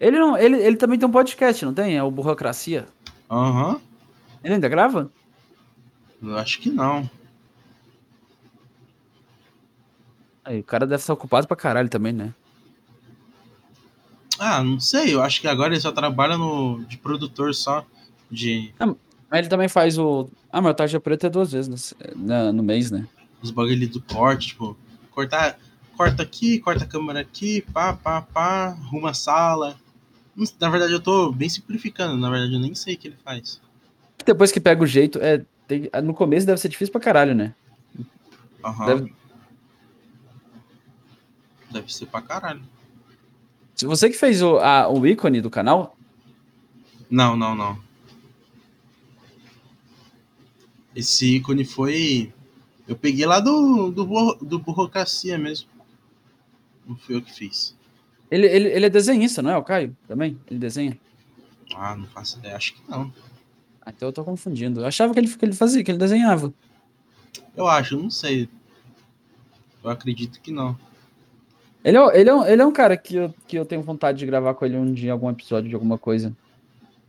[0.00, 1.96] Ele, não, ele, ele também tem um podcast, não tem?
[1.96, 2.86] É o Burocracia.
[3.30, 3.80] Aham.
[4.44, 5.10] Ele ainda grava?
[6.22, 7.08] Eu acho que não.
[10.44, 12.32] Aí, o cara deve estar ocupado pra caralho também, né?
[14.38, 15.14] Ah, não sei.
[15.14, 17.84] Eu acho que agora ele só trabalha no, de produtor só.
[18.30, 20.28] De Mas ele também faz o.
[20.52, 23.06] Ah, o Tarja Preta é duas vezes na- na- no mês, né?
[23.40, 24.76] os bagulho do corte, tipo,
[25.12, 25.56] cortar,
[25.96, 29.76] corta aqui, corta a câmera aqui, pá, pá, pá, arruma a sala.
[30.60, 33.60] Na verdade, eu tô bem simplificando, na verdade, eu nem sei o que ele faz.
[34.24, 35.44] Depois que pega o jeito, é.
[35.66, 37.54] tem- no começo deve ser difícil pra caralho, né?
[38.64, 38.86] Aham.
[38.86, 39.12] Deve-
[41.70, 41.92] Deve...
[41.92, 42.62] ser pra caralho.
[43.82, 45.96] Você que fez o, a- o ícone do canal,
[47.10, 47.78] Não, não, não.
[50.94, 52.32] Esse ícone foi.
[52.86, 55.68] Eu peguei lá do, do, do Burocracia mesmo.
[56.86, 57.76] Não fui eu que fiz.
[58.30, 59.56] Ele, ele, ele é desenhista, não é?
[59.56, 59.96] O Caio?
[60.06, 60.38] Também?
[60.50, 60.98] Ele desenha?
[61.74, 63.12] Ah, não faço ideia, acho que não.
[63.84, 64.80] Ah, então eu tô confundindo.
[64.80, 66.52] Eu achava que ele, que ele fazia, que ele desenhava.
[67.56, 68.48] Eu acho, não sei.
[69.82, 70.78] Eu acredito que não.
[71.84, 74.18] Ele é, ele é, um, ele é um cara que eu, que eu tenho vontade
[74.18, 76.36] de gravar com ele um dia, algum episódio de alguma coisa.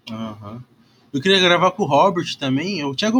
[0.10, 0.64] Aham.
[1.12, 2.80] Eu queria gravar com o Robert também.
[2.80, 3.12] Eu tinha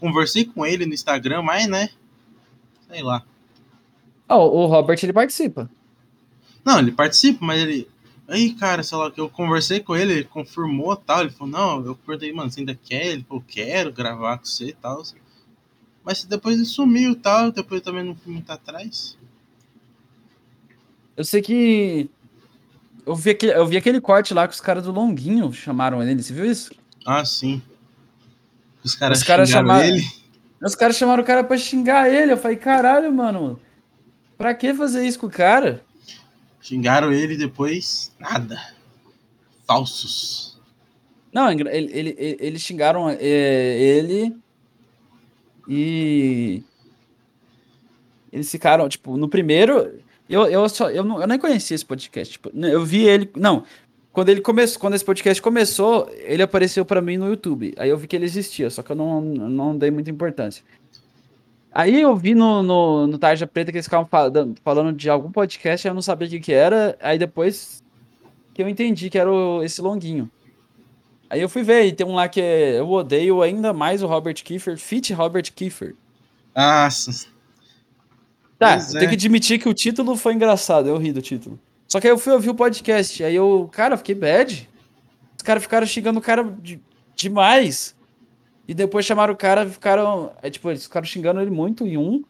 [0.00, 1.88] conversei com ele no Instagram, mas né?
[2.88, 3.24] Sei lá.
[4.28, 5.70] Ah, o o Robert, ele participa.
[6.64, 7.88] Não, ele participa, mas ele.
[8.28, 11.20] Aí, cara, sei lá, que eu conversei com ele, ele confirmou tal.
[11.22, 13.06] Ele falou, não, eu perguntei, mano, você ainda quer?
[13.06, 15.02] Ele falou, quero gravar com você e tal.
[16.04, 19.16] Mas depois ele sumiu e tal, depois eu também não fui muito atrás.
[21.16, 22.08] Eu sei que.
[23.04, 26.22] Eu vi, aquele, eu vi aquele corte lá que os caras do Longuinho chamaram ele.
[26.22, 26.70] Você viu isso?
[27.04, 27.60] Ah, sim.
[29.18, 30.06] Os caras chamaram- ele.
[30.62, 32.32] Os caras chamaram o cara pra xingar ele.
[32.32, 33.58] Eu falei, caralho, mano.
[34.38, 35.82] Pra que fazer isso com o cara?
[36.60, 38.12] Xingaram ele depois.
[38.18, 38.60] Nada.
[39.66, 40.58] Falsos.
[41.32, 44.34] Não, é ele, ele, ele- eles xingaram é, ele
[45.68, 46.62] e
[48.32, 52.32] eles ficaram, tipo, no primeiro, eu, eu, só, eu, não, eu nem conhecia esse podcast,
[52.32, 53.64] tipo, né, eu vi ele, não,
[54.12, 57.96] quando ele começou, quando esse podcast começou, ele apareceu pra mim no YouTube, aí eu
[57.96, 60.64] vi que ele existia, só que eu não, não dei muita importância.
[61.72, 65.30] Aí eu vi no, no, no Tarja Preta que eles ficavam falando, falando de algum
[65.30, 67.82] podcast, eu não sabia o que que era, aí depois
[68.52, 70.28] que eu entendi que era o- esse longuinho.
[71.28, 74.06] Aí eu fui ver, e tem um lá que é Eu Odeio Ainda Mais o
[74.08, 75.94] Robert Kiefer, Fit Robert Kiefer.
[76.56, 77.28] Nossa.
[78.58, 79.06] Tá, Pois eu é.
[79.06, 81.58] que admitir que o título foi engraçado, eu ri do título.
[81.86, 84.68] Só que aí eu fui ouvir o podcast, aí eu, cara, fiquei bad.
[85.36, 86.80] Os caras ficaram xingando o cara de-
[87.14, 87.94] demais.
[88.70, 90.30] E depois chamaram o cara e ficaram.
[90.40, 92.22] É, tipo, eles ficaram xingando ele muito em um.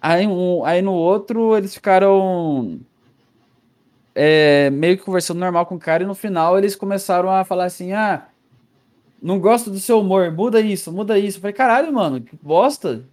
[0.00, 2.78] Aí, um, aí no outro eles ficaram.
[4.14, 7.64] é, meio que conversando normal com o cara, e no final eles começaram a falar
[7.64, 8.28] assim: ah,
[9.20, 11.38] não gosto do seu humor, muda isso, muda isso.
[11.38, 13.04] Eu falei, caralho, mano, que bosta.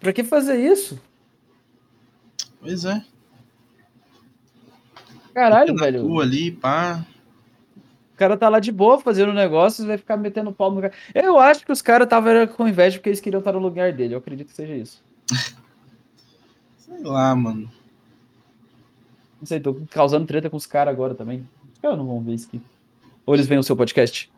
[0.00, 1.00] Pra que fazer isso?
[2.60, 3.00] Pois é.
[5.32, 6.18] Caralho, velho.
[6.18, 7.06] ali, pá.
[8.18, 10.92] O cara tá lá de boa fazendo negócio e vai ficar metendo pau no cara.
[11.14, 14.12] Eu acho que os caras estavam com inveja porque eles queriam estar no lugar dele.
[14.14, 15.00] Eu acredito que seja isso.
[16.76, 17.70] Sei lá, mano.
[19.40, 21.48] Não sei, tô causando treta com os caras agora também.
[21.72, 22.60] Os caras não vão ver isso aqui.
[23.24, 24.28] Ou eles vêm no seu podcast?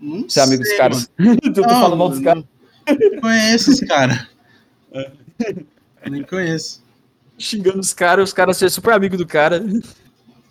[0.00, 1.08] Não Você é amigo dos caras?
[1.40, 2.42] tu tô Não, falando mal dos caras,
[2.88, 4.26] não Conheço os caras.
[6.10, 6.82] Nem conheço.
[7.38, 9.62] xingando os caras, os caras ser super amigo do cara.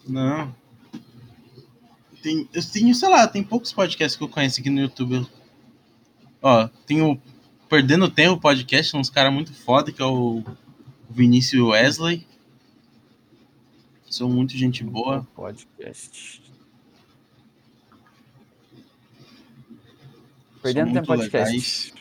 [0.08, 0.56] Não.
[2.22, 5.26] Tem, eu tenho, sei lá, tem poucos podcasts que eu conheço aqui no YouTube.
[6.42, 7.20] Ó, tem o
[7.70, 10.44] Perdendo Tempo podcast, uns caras muito foda, que é o
[11.10, 12.28] Vinícius Wesley.
[14.10, 15.26] São muito gente boa.
[15.36, 16.42] Podcast.
[20.62, 21.36] Perdendo Tempo Podcast.
[21.36, 21.94] legais.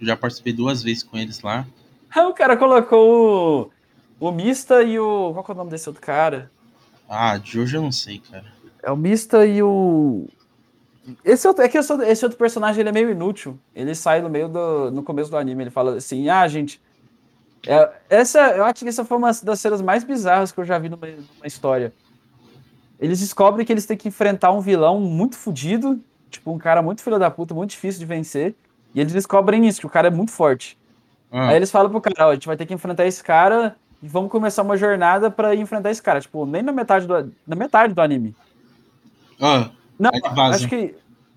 [0.00, 1.66] Eu já participei duas vezes com eles lá.
[2.10, 3.70] Ah, o cara colocou
[4.18, 5.32] o, o Mista e o.
[5.34, 6.50] Qual que é o nome desse outro cara?
[7.12, 8.44] Ah, de hoje eu não sei, cara.
[8.80, 10.28] É o Mista e o.
[11.24, 13.58] Esse outro, é que outro, esse outro personagem ele é meio inútil.
[13.74, 14.92] Ele sai no meio do.
[14.92, 15.64] no começo do anime.
[15.64, 16.80] Ele fala assim: ah, gente.
[17.66, 20.78] é- essa, eu acho que essa foi uma das cenas mais bizarras que eu já
[20.78, 21.92] vi numa, numa história.
[23.00, 26.00] Eles descobrem que eles têm que enfrentar um vilão muito fodido,
[26.30, 28.54] tipo, um cara muito filho da puta, muito difícil de vencer.
[28.94, 30.78] E eles descobrem isso, que o cara é muito forte.
[31.32, 33.74] Ah, Aí eles falam pro cara, ó, a gente vai ter que enfrentar esse cara
[34.08, 36.20] vamos começar uma jornada pra ir enfrentar esse cara.
[36.20, 38.34] Tipo, nem na metade do, na metade do anime.
[39.40, 40.56] ah, Não, que vaza.
[40.56, 40.94] acho que.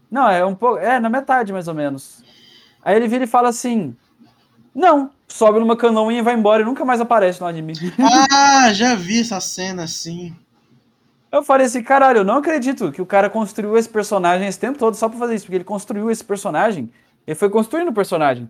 [0.09, 0.77] Não, é um pouco.
[0.77, 2.23] É, na metade, mais ou menos.
[2.83, 3.95] Aí ele vira e fala assim:
[4.73, 7.73] Não, sobe numa canoinha e vai embora e nunca mais aparece no anime.
[8.31, 10.35] Ah, já vi essa cena assim.
[11.31, 14.77] Eu falei assim, caralho, eu não acredito que o cara construiu esse personagem esse tempo
[14.77, 16.91] todo só pra fazer isso, porque ele construiu esse personagem,
[17.25, 18.47] ele foi construindo o personagem.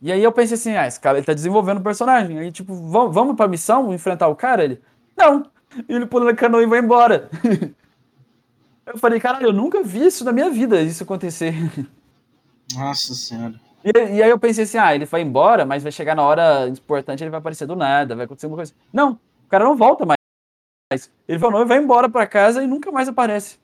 [0.00, 2.38] E aí eu pensei assim, ah, esse cara ele tá desenvolvendo o personagem.
[2.38, 4.64] Aí, tipo, vamos, vamos pra missão enfrentar o cara?
[4.64, 4.80] Ele,
[5.16, 5.46] não.
[5.88, 7.30] E ele pula na canoa e vai embora.
[8.86, 11.54] eu falei, caralho, eu nunca vi isso na minha vida, isso acontecer.
[12.74, 13.54] Nossa senhora.
[13.84, 16.68] E, e aí eu pensei assim, ah, ele vai embora, mas vai chegar na hora
[16.68, 18.72] importante, ele vai aparecer do nada, vai acontecer uma coisa.
[18.92, 20.16] Não, o cara não volta mais.
[21.26, 23.58] Ele falou, vai embora pra casa e nunca mais aparece.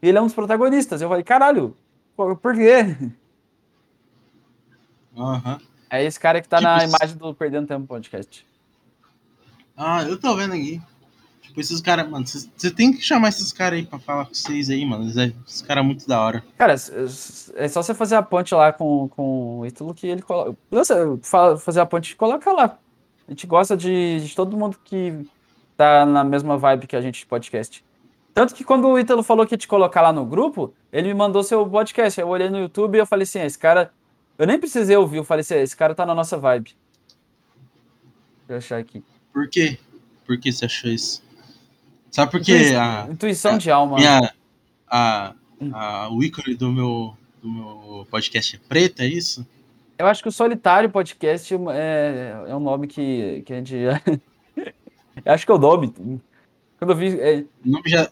[0.00, 1.00] Ele é um dos protagonistas.
[1.00, 1.76] Eu falei, caralho,
[2.16, 2.96] por, por quê?
[5.16, 5.58] Aham.
[5.90, 8.46] É esse cara que tá Tipo, na imagem do Perdendo Tempo Podcast.
[9.76, 10.80] Ah, eu tô vendo aqui.
[11.42, 14.68] Tipo, esses caras, mano, você tem que chamar esses caras aí pra falar com vocês
[14.68, 15.04] aí, mano.
[15.18, 16.44] É- Esses caras muito da hora.
[16.58, 20.54] Cara, é só você fazer a ponte lá com, com o Ítalo que ele coloca.
[20.70, 22.76] Você fa- fazer a ponte, coloca lá.
[23.26, 25.26] A gente gosta de, de todo mundo que
[25.76, 27.84] tá na mesma vibe que a gente de podcast.
[28.34, 31.14] Tanto que quando o Ítalo falou que ia te colocar lá no grupo, ele me
[31.14, 32.20] mandou seu podcast.
[32.20, 33.90] Eu olhei no YouTube e eu falei assim: "Ah, esse cara.
[34.38, 36.74] Eu nem precisei ouvir, eu falei assim: "Ah, esse cara tá na nossa vibe.
[38.46, 39.02] Deixa eu achar aqui.
[39.32, 39.78] Por quê?
[40.24, 41.22] Por que você achou isso?
[42.10, 42.72] Sabe por quê?
[42.78, 43.96] A, Intuição de alma.
[43.96, 44.32] minha,
[44.86, 45.34] a,
[45.72, 49.46] a, o ícone do meu, do meu podcast é preto, é isso?
[49.98, 53.74] Eu acho que o Solitário Podcast é, é um nome que, que a gente.
[54.56, 55.92] eu acho que é o nome.
[56.78, 57.20] Quando eu vi.
[57.20, 58.08] é, O nome já,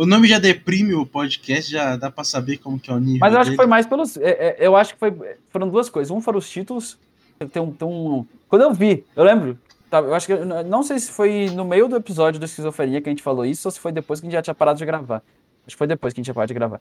[0.00, 3.18] o nome já deprime o podcast, já dá pra saber como que é o nível
[3.20, 3.70] mas eu acho que foi dele.
[3.70, 4.16] mais pelos.
[4.16, 5.12] é, é, eu acho que foi,
[5.50, 6.10] foram duas coisas.
[6.10, 6.98] Um foram os títulos.
[7.52, 9.58] Tem um, tem um, quando eu vi, eu lembro.
[9.90, 10.34] tá, eu acho que.
[10.34, 13.68] Não sei se foi no meio do episódio do Esquizofrenia que a gente falou isso
[13.68, 15.22] ou se foi depois que a gente já tinha parado de gravar.
[15.66, 16.80] Acho que foi depois que a gente tinha parado de gravar.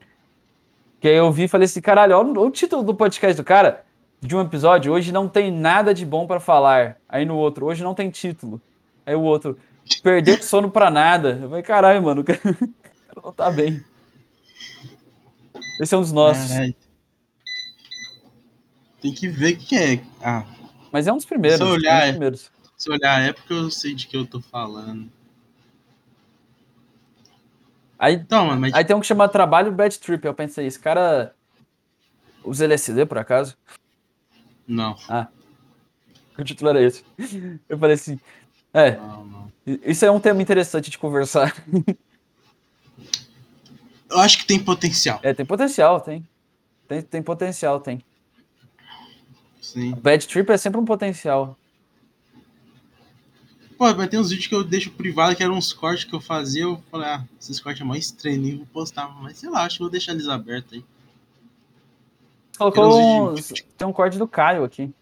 [1.01, 3.83] Que aí eu vi e falei assim: caralho, olha o título do podcast do cara.
[4.21, 6.95] De um episódio, hoje não tem nada de bom pra falar.
[7.07, 8.61] Aí no outro, hoje não tem título.
[9.05, 9.57] Aí o outro,
[10.01, 11.37] perdeu o sono pra nada.
[11.41, 12.23] Eu falei, caralho, mano,
[13.09, 13.83] cara não tá bem.
[15.79, 16.51] Esse é um dos nossos.
[19.01, 20.03] Tem que ver o que é.
[20.21, 20.45] Ah,
[20.91, 21.57] Mas é um dos primeiros.
[21.59, 22.51] Se eu é um olhar, dos é- primeiros.
[22.77, 25.09] se olhar a época, eu sei de que eu tô falando.
[27.97, 30.25] Aí, Então, mas aí tem um que chama Trabalho Bad Trip.
[30.25, 31.33] Eu pensei, esse cara
[32.43, 33.57] usa LSD por acaso?
[34.67, 34.95] não.
[36.37, 37.03] O título era esse.
[37.67, 38.17] Eu falei assim,
[38.73, 39.51] é, Não, não.
[39.65, 41.53] isso é um tema interessante de conversar.
[44.09, 45.19] Eu acho que tem potencial.
[45.21, 46.27] É, tem potencial, tem.
[46.87, 48.03] Tem, tem potencial, tem.
[49.61, 49.91] Sim.
[49.91, 51.57] Bad Trip é sempre um potencial.
[53.77, 56.19] Pô, mas tem uns vídeos que eu deixo privado, que eram uns cortes que eu
[56.19, 56.63] fazia.
[56.63, 59.07] Eu falei, ah, esses cortes é mais estranho, nem vou postar.
[59.21, 60.85] Mas sei lá, acho que vou deixar eles abertos aí.
[62.57, 64.93] Colocou um, vídeos tem um corte do Caio aqui.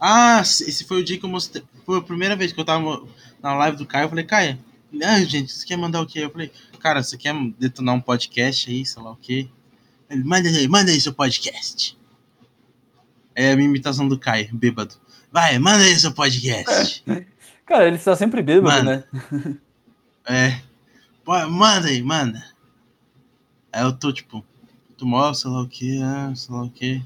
[0.00, 1.62] Ah, esse foi o dia que eu mostrei.
[1.84, 3.06] Foi a primeira vez que eu tava
[3.42, 4.04] na live do Caio.
[4.04, 4.58] Eu falei, Caio,
[5.02, 6.20] ah, gente, você quer mandar o quê?
[6.20, 9.48] Eu falei, cara, você quer detonar um podcast aí, sei lá o quê?
[10.08, 11.98] Ele, manda aí, manda aí seu podcast.
[13.34, 14.94] É a minha imitação do Caio, bêbado.
[15.30, 17.04] Vai, manda aí seu podcast.
[17.66, 18.90] Cara, ele está sempre bêbado, Mano.
[18.90, 19.58] né?
[20.28, 20.60] É.
[21.24, 22.44] Pô, manda aí, manda.
[23.72, 24.44] Aí eu tô, tipo,
[24.96, 27.00] tu mostra, sei lá o que, ah, sei lá o que.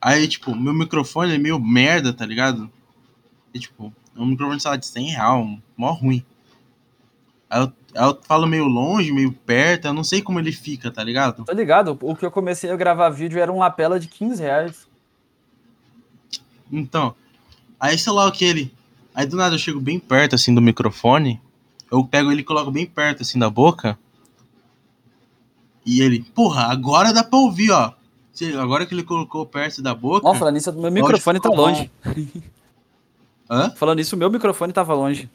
[0.00, 2.70] Aí, tipo, meu microfone é meio merda, tá ligado?
[3.52, 6.24] E, tipo, é um microfone, sei lá, de 100 real, mó ruim.
[7.50, 10.90] Aí eu, aí eu falo meio longe, meio perto, eu não sei como ele fica,
[10.90, 11.44] tá ligado?
[11.44, 11.98] Tá ligado?
[12.02, 14.86] O que eu comecei a gravar vídeo era um lapela de 15 reais.
[16.70, 17.14] Então,
[17.80, 18.74] aí sei lá o que ele.
[19.14, 21.40] Aí do nada eu chego bem perto assim do microfone.
[21.90, 23.98] Eu pego ele e coloco bem perto assim da boca.
[25.84, 27.94] E ele, porra, agora dá pra ouvir, ó.
[28.60, 30.28] Agora que ele colocou perto da boca.
[30.28, 31.90] Ó, falando nisso, meu microfone tá longe.
[33.50, 33.70] Hã?
[33.70, 35.30] Falando isso, o meu microfone tava longe.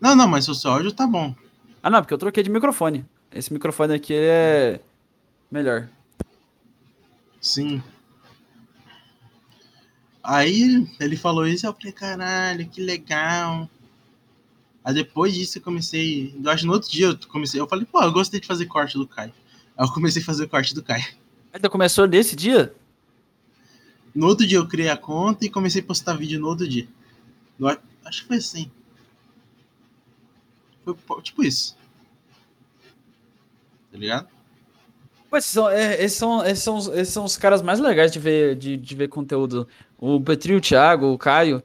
[0.00, 1.34] Não, não, mas o seu áudio tá bom.
[1.82, 3.04] Ah, não, porque eu troquei de microfone.
[3.32, 4.80] Esse microfone aqui é.
[5.50, 5.88] melhor.
[7.40, 7.82] Sim.
[10.22, 13.68] Aí ele falou isso, eu falei, caralho, que legal.
[14.84, 16.34] Aí depois disso eu comecei.
[16.42, 17.60] Eu acho que no outro dia eu comecei.
[17.60, 19.32] Eu falei, pô, eu gostei de fazer corte do Caio.
[19.76, 21.06] Aí eu comecei a fazer corte do Caio.
[21.52, 22.74] Ainda começou nesse dia?
[24.14, 26.88] No outro dia eu criei a conta e comecei a postar vídeo no outro dia.
[27.58, 27.68] No-
[28.04, 28.70] acho que foi assim.
[30.88, 31.76] Foi po- tipo isso.
[33.92, 34.28] Tá ligado?
[35.42, 38.56] São, é, esses, são, esses, são, os- esses são os caras mais legais de ver,
[38.56, 39.68] de, de ver conteúdo.
[39.98, 41.62] O Petri, o Thiago, o Caio.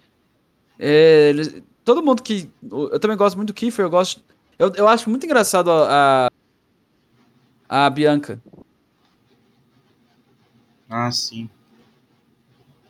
[0.78, 2.50] É, eles- todo mundo que.
[2.70, 4.22] Eu também gosto muito do Kiefer, eu gosto.
[4.60, 6.28] Eu, eu acho muito engraçado a,
[7.70, 8.42] a, a Bianca.
[10.90, 11.50] Ah, sim.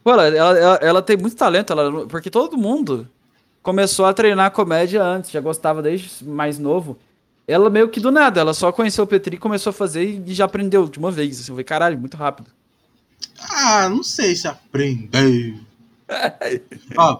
[0.03, 3.07] Pô, ela, ela, ela- ela tem muito talento, ela, porque todo mundo
[3.63, 6.99] começou a treinar comédia antes, já gostava desde mais novo.
[7.47, 10.45] Ela meio que do nada, ela só conheceu o Petri, começou a fazer e, já
[10.45, 11.39] aprendeu de uma vez.
[11.39, 12.51] Assim, eu falei, caralho, muito rápido.
[13.39, 15.59] Ah, não sei se aprendeu.
[16.97, 17.19] Ó,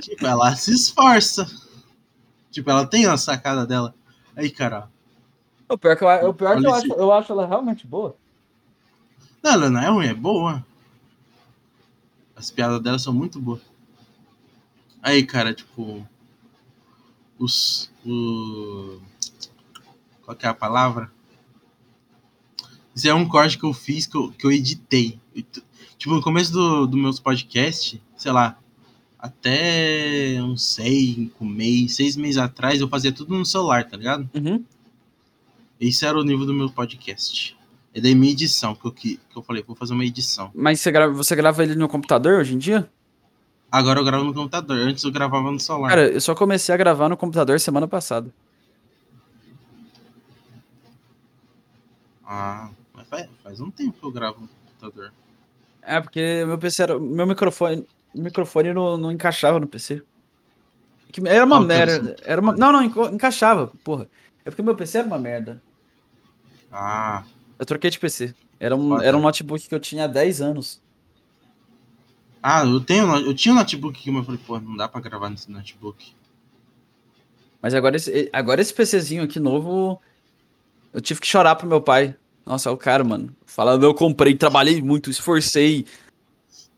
[0.00, 1.46] tipo, ela se esforça.
[2.50, 3.94] Tipo, ela tem uma sacada dela.
[4.34, 4.88] Aí, cara.
[5.68, 8.16] O pior que eu, o pior que eu, acho, eu acho ela realmente boa.
[9.42, 10.64] Não, ela não é ruim, é boa.
[12.34, 13.67] As piadas dela são muito boas.
[15.02, 16.06] Aí, cara, tipo.
[17.38, 17.90] Os.
[18.04, 19.00] O...
[20.22, 21.10] Qual que é a palavra?
[22.94, 25.20] Isso é um corte que eu fiz, que eu, que eu editei.
[25.96, 28.58] Tipo, no começo do, do meus podcasts, sei lá,
[29.18, 34.28] até uns seis, um mês, seis meses atrás, eu fazia tudo no celular, tá ligado?
[34.34, 34.64] Uhum.
[35.80, 37.56] Esse era o nível do meu podcast.
[37.94, 40.50] É daí minha edição, que eu, que, que eu falei, vou fazer uma edição.
[40.54, 42.88] Mas você grava, você grava ele no computador hoje em dia?
[43.70, 45.88] Agora eu gravo no computador, antes eu gravava no celular.
[45.90, 48.32] Cara, eu só comecei a gravar no computador semana passada.
[52.24, 52.70] Ah,
[53.08, 55.12] faz, faz um tempo que eu gravo no computador.
[55.82, 56.98] É, porque meu PC era.
[56.98, 57.86] Meu microfone.
[58.14, 60.02] Microfone não, não encaixava no PC.
[61.10, 62.16] Que Era uma é merda.
[62.22, 64.08] Era uma, não, não, encaixava, porra.
[64.44, 65.62] É porque meu PC era uma merda.
[66.70, 67.24] Ah,
[67.58, 68.34] Eu troquei de PC.
[68.60, 70.80] Era um, era um notebook que eu tinha há 10 anos.
[72.42, 75.00] Ah eu, tenho, eu tinha um notebook aqui, mas eu falei, pô, não dá pra
[75.00, 76.12] gravar nesse notebook.
[77.60, 80.00] Mas agora esse, agora esse PCzinho aqui novo.
[80.92, 82.14] Eu tive que chorar pro meu pai.
[82.46, 83.34] Nossa, é o cara, mano.
[83.44, 85.84] Falando, eu comprei, trabalhei muito, esforcei.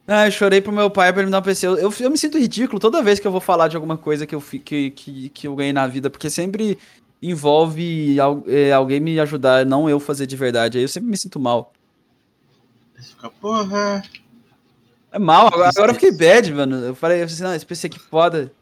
[0.06, 1.66] Ah, eu chorei pro meu pai pra ele me dar um PC.
[1.66, 4.26] Eu, eu, eu me sinto ridículo toda vez que eu vou falar de alguma coisa
[4.26, 6.76] que eu, que, que, que eu ganhei na vida, porque sempre
[7.22, 10.78] envolve al- é, alguém me ajudar, não eu fazer de verdade.
[10.78, 11.72] Aí eu sempre me sinto mal.
[12.96, 14.02] Você fica, porra.
[15.12, 16.76] É mal, agora, agora eu fiquei bad, mano.
[16.76, 18.52] Eu falei assim, não, esse PC aqui foda.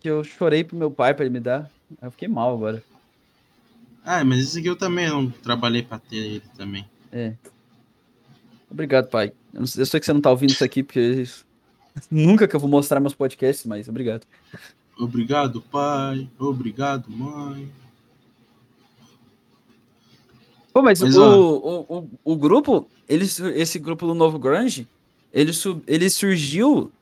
[0.00, 1.70] Que eu chorei pro meu pai pra ele me dar.
[2.00, 2.82] Eu fiquei mal agora.
[4.04, 6.84] Ah, mas esse aqui eu também não trabalhei pra ter ele também.
[7.12, 7.34] É.
[8.70, 9.32] Obrigado, pai.
[9.52, 11.24] Eu, não sei- eu sei que você não tá ouvindo isso aqui, porque
[12.10, 14.26] nunca que eu vou mostrar meus podcasts, mas obrigado.
[14.98, 16.28] Obrigado, pai.
[16.38, 17.70] Obrigado, mãe.
[20.72, 21.26] Pô, mas, Mas, o,
[21.88, 24.88] o, o, o grupo, ele, su- esse grupo do Novo Grunge,
[25.32, 26.92] ele, su- ele surgiu,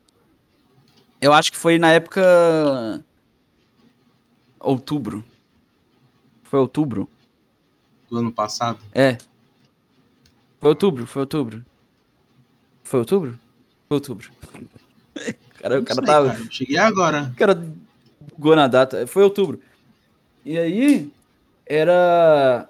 [1.21, 3.05] eu acho que foi na época...
[4.59, 5.25] Outubro.
[6.45, 7.09] Foi outubro?
[8.11, 8.79] Do ano passado.
[8.95, 9.17] É.
[10.61, 11.65] Foi outubro, foi outubro.
[12.83, 13.39] Foi outubro?
[13.89, 14.31] Foi outubro.
[15.61, 16.31] Cara, o cara sei, tava...
[16.33, 17.31] cara, Cheguei agora.
[17.33, 17.55] O cara
[18.35, 19.07] bugou na data.
[19.07, 19.61] Foi outubro.
[20.43, 21.13] E aí,
[21.67, 22.67] era.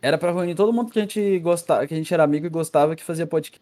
[0.00, 2.48] Era pra reunir todo mundo que a gente gostava, que a gente era amigo e
[2.48, 3.60] gostava que fazia podcast.